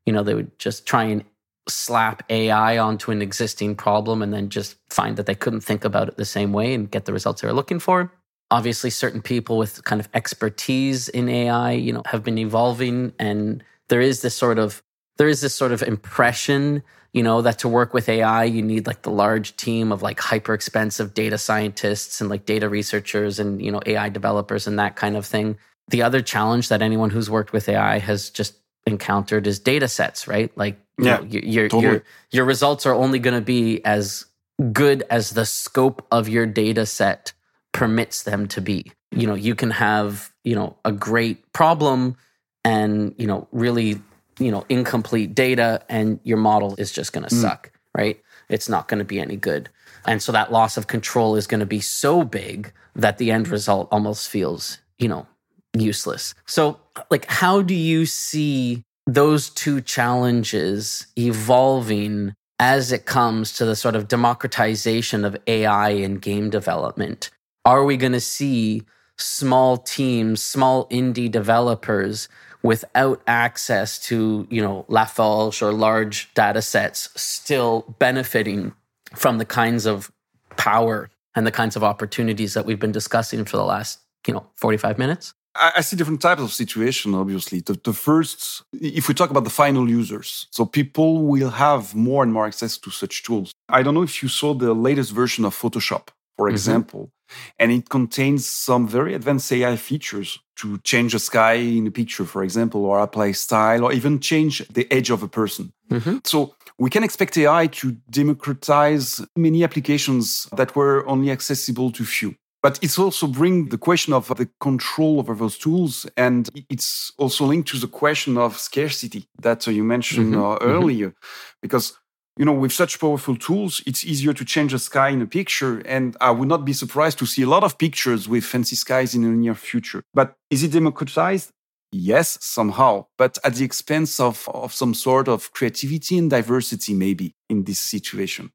[0.05, 1.23] you know, they would just try and
[1.67, 6.07] slap AI onto an existing problem and then just find that they couldn't think about
[6.07, 8.11] it the same way and get the results they were looking for.
[8.51, 13.63] Obviously, certain people with kind of expertise in AI, you know, have been evolving and
[13.89, 14.81] there is this sort of
[15.17, 16.81] there is this sort of impression,
[17.11, 20.19] you know, that to work with AI, you need like the large team of like
[20.19, 24.95] hyper expensive data scientists and like data researchers and, you know, AI developers and that
[24.95, 25.57] kind of thing.
[25.89, 28.55] The other challenge that anyone who's worked with AI has just
[28.89, 30.51] encountered is data sets, right?
[30.57, 31.93] Like yeah, know, your, totally.
[31.93, 34.25] your your results are only going to be as
[34.73, 37.33] good as the scope of your data set
[37.71, 38.91] permits them to be.
[39.11, 42.17] You know, you can have, you know, a great problem
[42.63, 44.01] and, you know, really,
[44.37, 47.41] you know, incomplete data and your model is just going to mm.
[47.41, 48.21] suck, right?
[48.49, 49.69] It's not going to be any good.
[50.05, 53.47] And so that loss of control is going to be so big that the end
[53.47, 55.27] result almost feels, you know,
[55.73, 56.33] useless.
[56.45, 63.75] So, like, how do you see those two challenges evolving as it comes to the
[63.75, 67.29] sort of democratization of AI in game development?
[67.65, 68.83] Are we going to see
[69.17, 72.29] small teams, small indie developers
[72.61, 78.73] without access to, you know, La Forge or large data sets still benefiting
[79.15, 80.11] from the kinds of
[80.57, 84.45] power and the kinds of opportunities that we've been discussing for the last, you know,
[84.55, 85.33] 45 minutes?
[85.59, 87.59] I, see different types of situation, obviously.
[87.59, 92.23] The, the, first, if we talk about the final users, so people will have more
[92.23, 93.51] and more access to such tools.
[93.67, 96.07] I don't know if you saw the latest version of Photoshop,
[96.37, 96.55] for mm-hmm.
[96.55, 97.11] example,
[97.57, 102.25] and it contains some very advanced AI features to change the sky in a picture,
[102.25, 105.71] for example, or apply style, or even change the edge of a person.
[105.91, 106.17] Mm-hmm.
[106.23, 112.35] So we can expect AI to democratize many applications that were only accessible to few.
[112.61, 117.45] But it's also bring the question of the control over those tools, and it's also
[117.45, 120.67] linked to the question of scarcity that uh, you mentioned uh, mm-hmm.
[120.67, 121.59] earlier, mm-hmm.
[121.61, 121.97] because
[122.37, 125.79] you know with such powerful tools, it's easier to change the sky in a picture,
[125.85, 129.15] and I would not be surprised to see a lot of pictures with fancy skies
[129.15, 130.03] in the near future.
[130.13, 131.51] But is it democratized?
[131.91, 137.33] Yes, somehow, but at the expense of, of some sort of creativity and diversity, maybe
[137.49, 138.51] in this situation.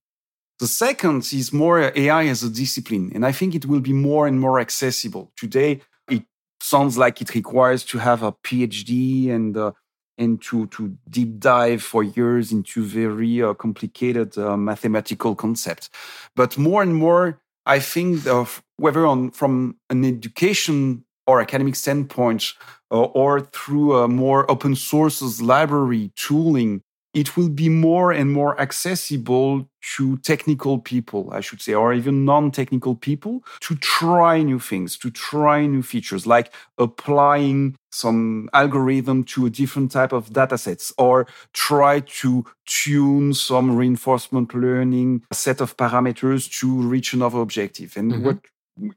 [0.65, 4.27] The second is more AI as a discipline, and I think it will be more
[4.27, 5.31] and more accessible.
[5.37, 6.23] Today, it
[6.59, 9.73] sounds like it requires to have a PhD and uh,
[10.17, 15.91] and to, to deep dive for years into very uh, complicated uh, mathematical concepts.
[16.35, 22.55] But more and more, I think of whether on from an education or academic standpoint
[22.91, 26.83] uh, or through a more open sources library tooling
[27.15, 32.25] it will be more and more accessible to technical people, I should say, or even
[32.25, 39.23] non technical people to try new things, to try new features, like applying some algorithm
[39.25, 45.61] to a different type of data sets, or try to tune some reinforcement learning set
[45.61, 47.97] of parameters to reach another objective.
[47.97, 48.25] And mm-hmm.
[48.25, 48.39] what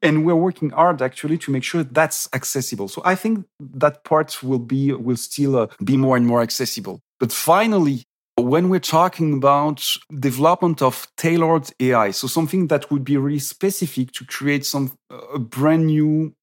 [0.02, 4.42] and we're working hard actually to make sure that's accessible so i think that part
[4.44, 8.04] will be will still uh, be more and more accessible but finally
[8.38, 9.84] when we're talking about
[10.20, 14.96] development of tailored AI, so something that would be really specific to create some
[15.34, 16.34] a brand new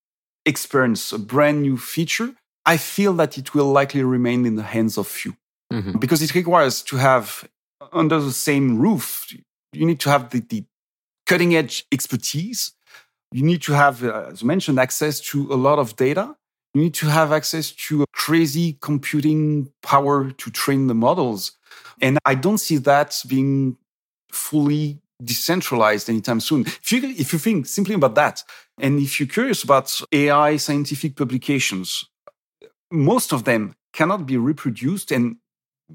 [0.44, 2.34] experience, a brand new feature,
[2.66, 5.36] I feel that it will likely remain in the hands of few.
[5.72, 5.98] Mm-hmm.
[5.98, 7.48] Because it requires to have
[7.92, 9.32] under the same roof,
[9.72, 10.64] you need to have the, the
[11.26, 12.72] cutting edge expertise.
[13.34, 16.36] You need to have, uh, as mentioned, access to a lot of data.
[16.72, 21.50] You need to have access to crazy computing power to train the models.
[22.00, 23.76] And I don't see that being
[24.30, 26.60] fully decentralized anytime soon.
[26.60, 28.44] If you, if you think simply about that,
[28.80, 32.04] and if you're curious about AI scientific publications,
[32.92, 35.38] most of them cannot be reproduced and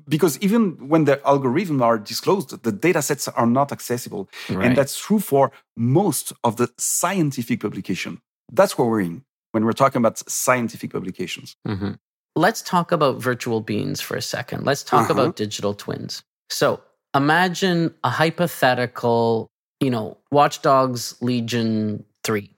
[0.07, 4.29] because even when the algorithms are disclosed, the data sets are not accessible.
[4.49, 4.67] Right.
[4.67, 8.21] And that's true for most of the scientific publication.
[8.51, 11.55] That's what we're in when we're talking about scientific publications.
[11.67, 11.93] Mm-hmm.
[12.35, 14.65] Let's talk about virtual beings for a second.
[14.65, 15.21] Let's talk uh-huh.
[15.21, 16.23] about digital twins.
[16.49, 16.81] So
[17.15, 19.47] imagine a hypothetical,
[19.79, 22.49] you know, Watch Dogs Legion 3.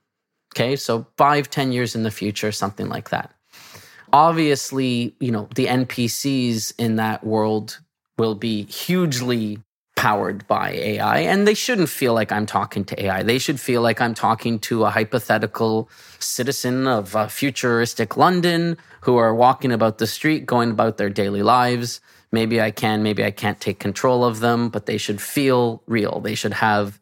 [0.53, 3.33] Okay, so five, ten years in the future, something like that.
[4.13, 7.79] Obviously, you know, the NPCs in that world
[8.17, 9.59] will be hugely
[10.01, 11.19] powered by AI.
[11.19, 13.21] And they shouldn't feel like I'm talking to AI.
[13.21, 19.17] They should feel like I'm talking to a hypothetical citizen of uh, futuristic London who
[19.17, 22.01] are walking about the street, going about their daily lives.
[22.31, 26.19] Maybe I can, maybe I can't take control of them, but they should feel real.
[26.19, 26.99] They should have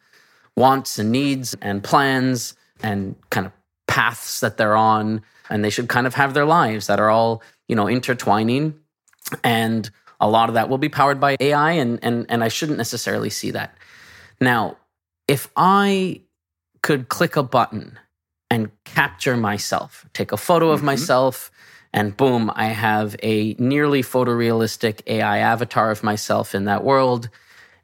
[0.58, 2.54] wants and needs and plans
[2.84, 3.54] and kind of
[3.90, 5.22] paths that they're on.
[5.50, 8.80] And they should kind of have their lives that are all, you know, intertwining.
[9.44, 12.78] And a lot of that will be powered by AI, and and and I shouldn't
[12.78, 13.76] necessarily see that.
[14.42, 14.78] Now,
[15.28, 16.22] if I
[16.82, 17.98] could click a button
[18.50, 20.88] and capture myself, take a photo of mm-hmm.
[20.88, 21.52] myself,
[21.94, 27.30] and boom, I have a nearly photorealistic AI avatar of myself in that world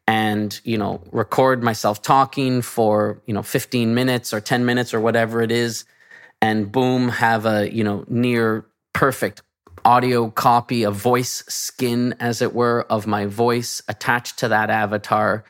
[0.07, 4.99] and you know record myself talking for you know 15 minutes or 10 minutes or
[4.99, 5.85] whatever it is
[6.45, 9.41] and boom have a you know near perfect
[9.83, 15.43] audio copy, a voice skin, as it were, of my voice attached to that avatar.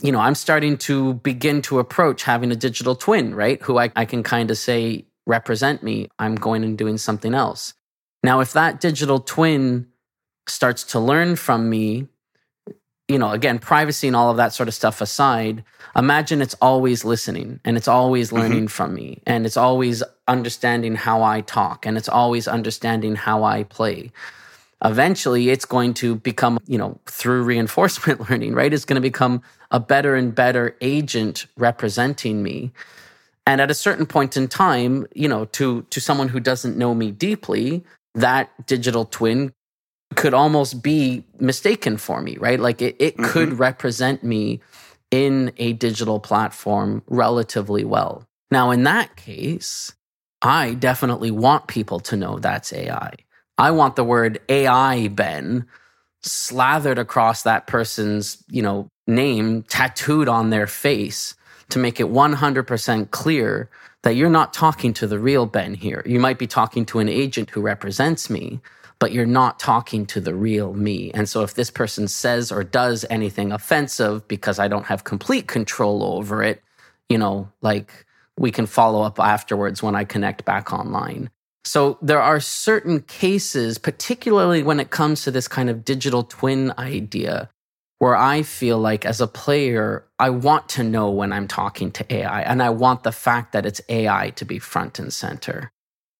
[0.00, 3.62] You know, I'm starting to begin to approach having a digital twin, right?
[3.62, 6.08] Who I, I can kind of say, represent me.
[6.18, 7.74] I'm going and doing something else.
[8.24, 9.88] Now, if that digital twin
[10.48, 12.08] starts to learn from me
[13.08, 15.64] you know, again, privacy and all of that sort of stuff aside,
[15.94, 18.38] imagine it's always listening and it's always mm-hmm.
[18.38, 18.66] learning mm-hmm.
[18.68, 23.64] from me and it's always understanding how I talk and it's always understanding how I
[23.64, 24.12] play.
[24.84, 28.72] Eventually, it's going to become, you know, through reinforcement learning, right?
[28.72, 32.72] It's going to become a better and better agent representing me.
[33.46, 36.94] And at a certain point in time, you know, to to someone who doesn't know
[36.94, 39.52] me deeply, that digital twin
[40.14, 42.60] could almost be mistaken for me, right?
[42.60, 43.30] Like it, it mm-hmm.
[43.30, 44.60] could represent me
[45.10, 48.24] in a digital platform relatively well.
[48.50, 49.92] Now, in that case,
[50.42, 53.14] I definitely want people to know that's AI.
[53.58, 55.66] I want the word AI Ben
[56.22, 61.34] slathered across that person's, you know, name tattooed on their face
[61.70, 63.70] to make it 100% clear
[64.02, 66.02] that you're not talking to the real Ben here.
[66.06, 68.60] You might be talking to an agent who represents me,
[68.98, 71.10] but you're not talking to the real me.
[71.12, 75.46] And so if this person says or does anything offensive because I don't have complete
[75.46, 76.62] control over it,
[77.08, 78.06] you know, like
[78.38, 81.30] we can follow up afterwards when I connect back online.
[81.64, 86.72] So there are certain cases, particularly when it comes to this kind of digital twin
[86.76, 87.48] idea,
[87.98, 92.12] where I feel like as a player, I want to know when I'm talking to
[92.12, 95.70] AI and I want the fact that it's AI to be front and center.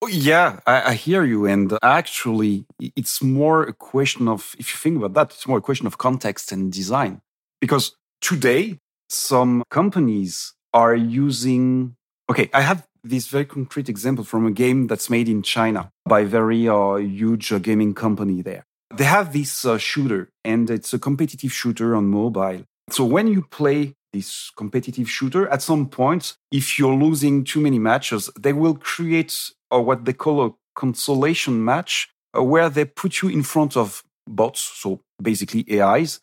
[0.01, 1.47] Oh, yeah, I, I, hear you.
[1.47, 5.63] And actually, it's more a question of, if you think about that, it's more a
[5.63, 7.21] question of context and design.
[7.61, 11.95] Because today, some companies are using,
[12.31, 16.21] okay, I have this very concrete example from a game that's made in China by
[16.21, 18.65] a very uh, huge uh, gaming company there.
[18.95, 22.65] They have this uh, shooter, and it's a competitive shooter on mobile.
[22.91, 27.79] So when you play this competitive shooter, at some point, if you're losing too many
[27.79, 29.35] matches, they will create
[29.71, 34.03] or what they call a consolation match, uh, where they put you in front of
[34.29, 36.21] bots, so basically AIs,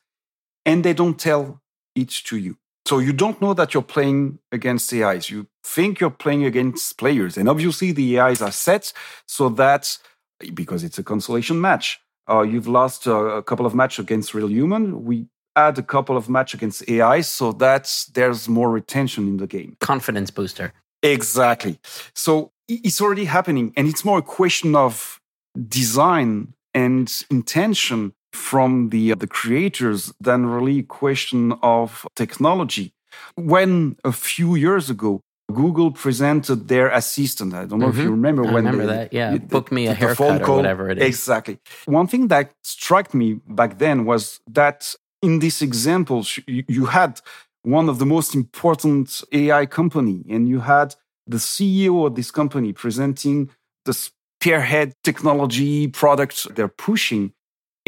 [0.66, 1.60] and they don't tell
[1.96, 2.58] it to you.
[2.90, 5.30] So you don't know that you're playing against AIs.
[5.30, 7.38] You think you're playing against players.
[7.38, 8.92] And obviously the AIs are set
[9.28, 9.96] so that,
[10.56, 14.50] because it's a consolation match, uh, you've lost uh, a couple of matches against real
[14.50, 15.06] human.
[15.06, 19.46] We add a couple of match against AI so that there's more retention in the
[19.46, 19.78] game.
[19.80, 20.74] Confidence booster.
[21.04, 21.78] Exactly.
[22.16, 23.72] So it's already happening.
[23.78, 25.22] And it's more a question of
[25.68, 32.94] design and intention from the, uh, the creators than really a question of technology.
[33.36, 35.22] When a few years ago,
[35.54, 37.54] Google presented their assistant.
[37.54, 37.98] I don't know mm-hmm.
[37.98, 38.12] if you mm-hmm.
[38.12, 39.14] remember I when remember they, that.
[39.14, 41.08] Yeah, the, book me a haircut or whatever it is.
[41.08, 41.60] Exactly.
[41.86, 47.20] One thing that struck me back then was that in this example, you had
[47.64, 50.96] one of the most important AI company, and you had
[51.28, 53.50] the CEO of this company presenting
[53.86, 57.34] the spearhead technology products they're pushing.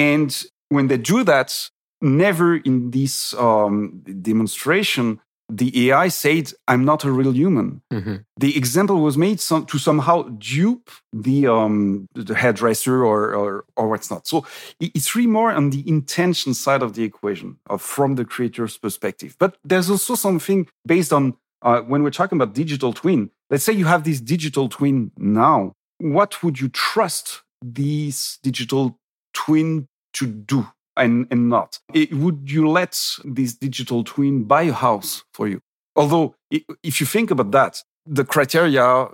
[0.01, 1.69] And when they do that,
[2.01, 5.19] never in this um, demonstration
[5.51, 7.81] the AI said, I'm not a real human.
[7.91, 8.15] Mm-hmm.
[8.37, 13.89] The example was made some, to somehow dupe the, um, the hairdresser or, or, or
[13.89, 14.27] what's not.
[14.27, 14.45] So
[14.79, 19.35] it's really more on the intention side of the equation of, from the creator's perspective.
[19.37, 23.29] But there's also something based on uh, when we're talking about digital twin.
[23.49, 25.73] Let's say you have this digital twin now.
[25.97, 28.97] What would you trust this digital
[29.33, 30.67] twin to do?
[30.97, 31.79] and, and not.
[31.93, 35.61] It, would you let this digital twin buy a house for you?
[35.95, 36.35] Although,
[36.83, 39.07] if you think about that, the criteria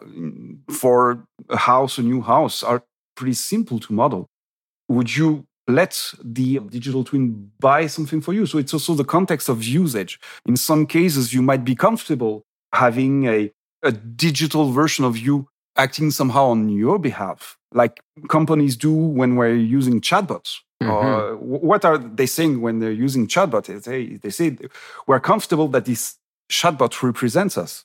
[0.69, 2.83] for a house, a new house, are
[3.15, 4.27] pretty simple to model.
[4.87, 8.45] Would you let the digital twin buy something for you?
[8.45, 10.19] So it's also the context of usage.
[10.45, 12.43] In some cases, you might be comfortable
[12.73, 13.51] having a,
[13.83, 15.47] a digital version of you
[15.77, 20.59] acting somehow on your behalf, like companies do when we're using chatbots.
[20.81, 20.91] Mm-hmm.
[20.91, 23.65] Uh, what are they saying when they're using chatbot?
[23.83, 24.57] They, they say
[25.07, 26.17] we're comfortable that this
[26.51, 27.83] chatbot represents us.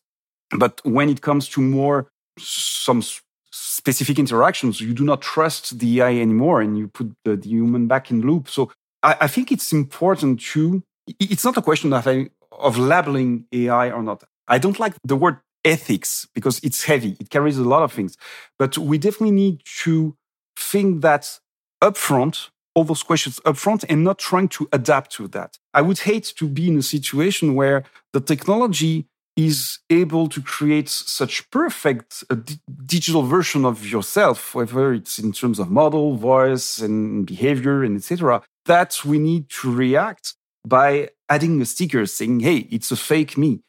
[0.51, 3.03] But when it comes to more some
[3.51, 7.86] specific interactions, you do not trust the AI anymore and you put the, the human
[7.86, 8.49] back in loop.
[8.49, 8.70] So
[9.03, 10.82] I, I, think it's important to,
[11.18, 12.07] it's not a question of,
[12.53, 14.24] of labeling AI or not.
[14.49, 17.16] I don't like the word ethics because it's heavy.
[17.20, 18.16] It carries a lot of things.
[18.58, 20.16] But we definitely need to
[20.56, 21.38] think that
[21.82, 25.58] upfront all those questions upfront and not trying to adapt to that.
[25.74, 29.06] I would hate to be in a situation where the technology
[29.36, 32.36] is able to create such perfect uh,
[32.84, 38.42] digital version of yourself, whether it's in terms of model, voice, and behavior, and etc.,
[38.66, 40.34] that we need to react
[40.66, 43.62] by adding a sticker saying, "Hey, it's a fake me."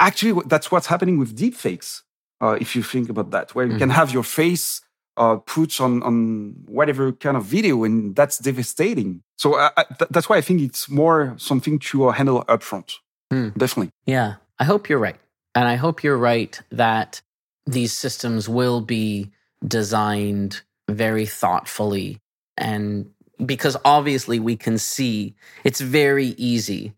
[0.00, 2.02] Actually, that's what's happening with deepfakes.
[2.40, 3.78] Uh, if you think about that, where you mm.
[3.78, 4.80] can have your face
[5.16, 9.22] uh, put on on whatever kind of video, and that's devastating.
[9.36, 12.94] So I, I, th- that's why I think it's more something to uh, handle upfront.
[13.30, 13.50] Hmm.
[13.50, 13.90] Definitely.
[14.06, 15.20] Yeah, I hope you're right,
[15.54, 17.20] and I hope you're right that
[17.66, 19.30] these systems will be
[19.66, 22.18] designed very thoughtfully
[22.56, 23.10] and
[23.44, 25.34] because obviously we can see
[25.64, 26.92] it's very easy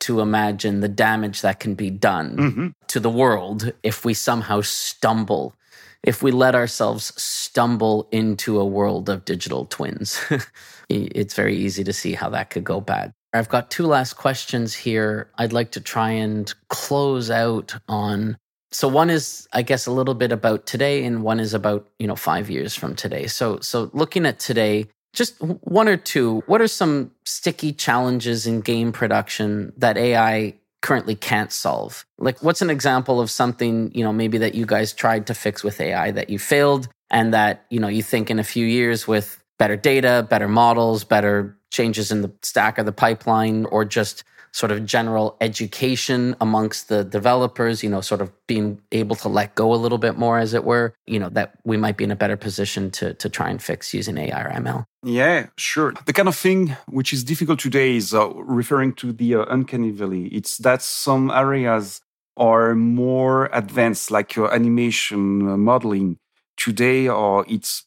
[0.00, 2.68] to imagine the damage that can be done mm-hmm.
[2.86, 5.54] to the world if we somehow stumble
[6.02, 10.20] if we let ourselves stumble into a world of digital twins,
[10.88, 13.12] it's very easy to see how that could go bad.
[13.32, 15.30] I've got two last questions here.
[15.36, 18.38] I'd like to try and close out on.
[18.70, 22.06] So one is, I guess, a little bit about today, and one is about you
[22.06, 23.26] know five years from today.
[23.26, 26.42] So, so looking at today, just one or two.
[26.46, 32.04] What are some sticky challenges in game production that AI currently can't solve?
[32.18, 35.64] Like, what's an example of something, you know, maybe that you guys tried to fix
[35.64, 39.08] with AI that you failed and that, you know, you think in a few years
[39.08, 44.24] with better data, better models, better changes in the stack or the pipeline, or just
[44.58, 49.54] sort of general education amongst the developers, you know, sort of being able to let
[49.54, 52.10] go a little bit more, as it were, you know, that we might be in
[52.10, 54.84] a better position to, to try and fix using AI or ML?
[55.04, 55.94] Yeah, sure.
[56.06, 59.92] The kind of thing which is difficult today is uh, referring to the uh, uncanny
[59.92, 60.26] valley.
[60.26, 62.00] It's that some areas
[62.36, 66.18] are more advanced, like uh, animation uh, modeling.
[66.56, 67.84] Today, or uh, it's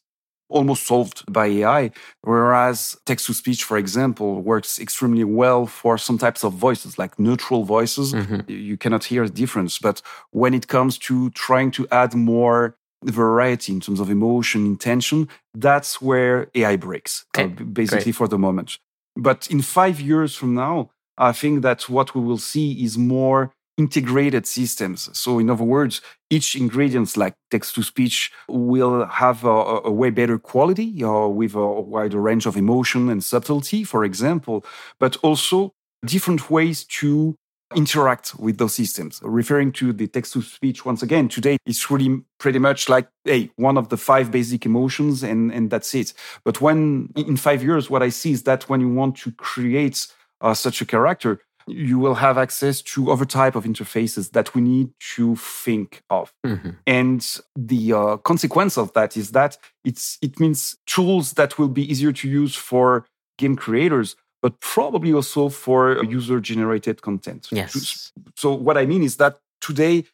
[0.52, 1.90] almost solved by AI.
[2.22, 7.18] Whereas text to speech, for example, works extremely well for some types of voices, like
[7.18, 8.12] neutral voices.
[8.12, 8.50] Mm-hmm.
[8.50, 9.78] You cannot hear a difference.
[9.78, 15.28] But when it comes to trying to add more variety in terms of emotion, intention,
[15.54, 17.52] that's where AI breaks, uh, okay.
[17.52, 18.16] uh, basically Great.
[18.16, 18.78] for the moment.
[19.16, 23.52] But in five years from now, I think that what we will see is more
[23.78, 25.08] integrated systems.
[25.18, 26.00] So, in other words,
[26.30, 31.54] each ingredient, like text to speech, will have a, a way better quality uh, with
[31.54, 34.64] a wider range of emotion and subtlety, for example,
[34.98, 35.72] but also
[36.04, 37.36] different ways to
[37.74, 39.20] interact with those systems.
[39.22, 43.50] Referring to the text to speech once again, today it's really pretty much like, hey,
[43.56, 46.12] one of the five basic emotions and, and that's it.
[46.44, 50.06] But when in five years, what I see is that when you want to create
[50.40, 54.60] uh, such a character, you will have access to other type of interfaces that we
[54.60, 56.32] need to think of.
[56.46, 56.70] Mm-hmm.
[56.86, 61.90] and the uh, consequence of that is that it's it means tools that will be
[61.90, 63.06] easier to use for
[63.38, 67.48] game creators but probably also for user generated content.
[67.52, 68.12] Yes.
[68.36, 70.04] So what i mean is that today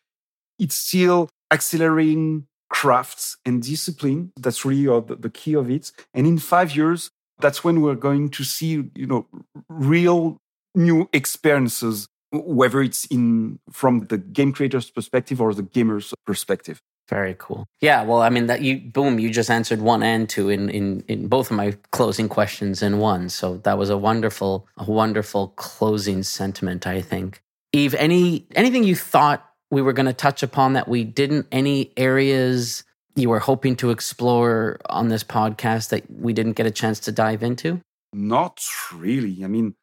[0.59, 4.33] it's still accelerating crafts and discipline.
[4.37, 5.91] That's really uh, the, the key of it.
[6.13, 9.27] And in five years that's when we're going to see you know
[9.69, 10.39] real
[10.79, 16.81] new experiences, whether it's in from the game creator's perspective or the gamer's perspective.
[17.09, 17.67] Very cool.
[17.81, 21.05] Yeah, well, I mean that you boom, you just answered one and two in in
[21.09, 23.31] in both of my closing questions in one.
[23.31, 27.43] So that was a wonderful a wonderful closing sentiment, I think.
[27.73, 31.93] Yves, any anything you thought we were going to touch upon that we didn't any
[31.97, 32.85] areas
[33.17, 37.13] you were hoping to explore on this podcast that we didn't get a chance to
[37.13, 37.81] dive into?
[38.13, 38.63] Not
[38.95, 39.45] really.
[39.45, 39.75] I mean,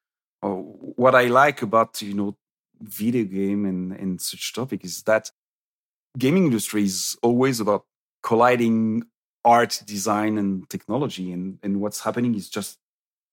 [0.53, 2.37] what I like about you know
[2.81, 5.31] video game and, and such topic is that
[6.17, 7.85] gaming industry is always about
[8.23, 9.03] colliding
[9.43, 12.77] art, design, and technology, and and what's happening is just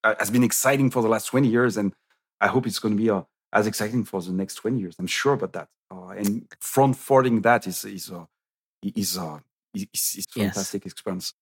[0.04, 1.92] uh, has been exciting for the last twenty years, and
[2.40, 4.96] I hope it's going to be uh, as exciting for the next twenty years.
[4.98, 8.26] I'm sure about that, uh, and front forwarding that is is uh,
[8.82, 9.42] is a
[9.74, 10.92] is, is fantastic yes.
[10.92, 11.32] experience.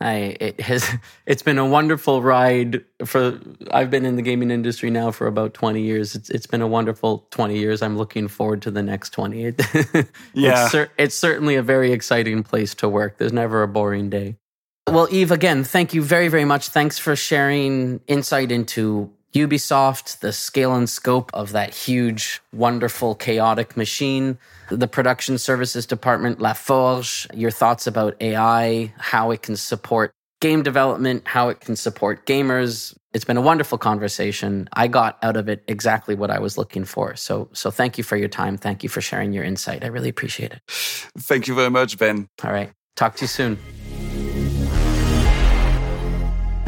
[0.00, 0.88] I it has
[1.26, 3.40] it's been a wonderful ride for
[3.70, 6.14] I've been in the gaming industry now for about 20 years.
[6.14, 7.82] It's it's been a wonderful 20 years.
[7.82, 9.40] I'm looking forward to the next 20.
[10.34, 10.64] yeah.
[10.64, 13.18] It's, cer- it's certainly a very exciting place to work.
[13.18, 14.36] There's never a boring day.
[14.86, 16.68] Well, Yves, again, thank you very, very much.
[16.70, 23.76] Thanks for sharing insight into Ubisoft, the scale and scope of that huge, wonderful, chaotic
[23.76, 24.38] machine,
[24.70, 30.62] the production services department, La Forge, your thoughts about AI, how it can support game
[30.62, 32.96] development, how it can support gamers.
[33.12, 34.68] It's been a wonderful conversation.
[34.72, 37.16] I got out of it exactly what I was looking for.
[37.16, 38.56] So so thank you for your time.
[38.56, 39.84] Thank you for sharing your insight.
[39.84, 40.60] I really appreciate it.
[40.68, 42.28] Thank you very much, Ben.
[42.44, 42.70] All right.
[42.96, 43.58] Talk to you soon.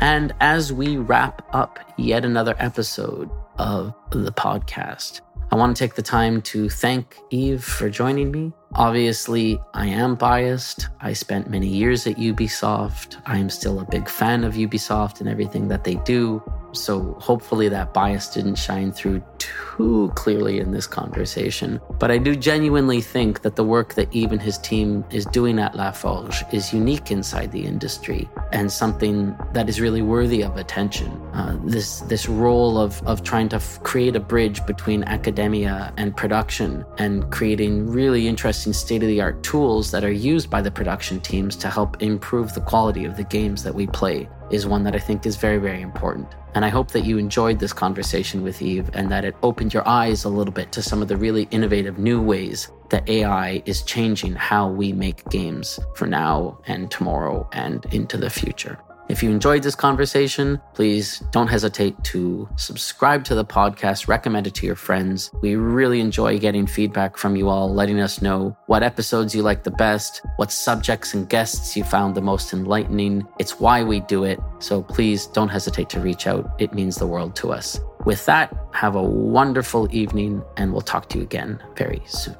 [0.01, 5.20] And as we wrap up yet another episode of the podcast,
[5.53, 8.53] I want to take the time to thank Yves for joining me.
[8.76, 10.88] Obviously, I am biased.
[11.01, 13.20] I spent many years at Ubisoft.
[13.26, 16.42] I am still a big fan of Ubisoft and everything that they do.
[16.72, 21.80] So hopefully that bias didn't shine through too clearly in this conversation.
[21.98, 25.74] But I do genuinely think that the work that even his team is doing at
[25.74, 31.10] La Forge is unique inside the industry and something that is really worthy of attention.
[31.32, 36.16] Uh, this this role of of trying to f- create a bridge between academia and
[36.16, 40.70] production and creating really interesting state of the art tools that are used by the
[40.70, 44.82] production teams to help improve the quality of the games that we play is one
[44.84, 46.28] that I think is very, very important.
[46.55, 49.86] And I hope that you enjoyed this conversation with Yves and that it opened your
[49.86, 53.82] eyes a little bit to some of the really innovative new ways that AI is
[53.82, 58.78] changing how we make games for now and tomorrow and into the future.
[59.11, 64.54] If you enjoyed this conversation, please don't hesitate to subscribe to the podcast, recommend it
[64.54, 65.32] to your friends.
[65.42, 69.64] We really enjoy getting feedback from you all, letting us know what episodes you like
[69.64, 73.26] the best, what subjects and guests you found the most enlightening.
[73.40, 74.38] It's why we do it.
[74.61, 76.48] So please don't hesitate to reach out.
[76.61, 77.80] It means the world to us.
[78.04, 82.36] With that, have a wonderful evening, and we'll talk to you again very soon.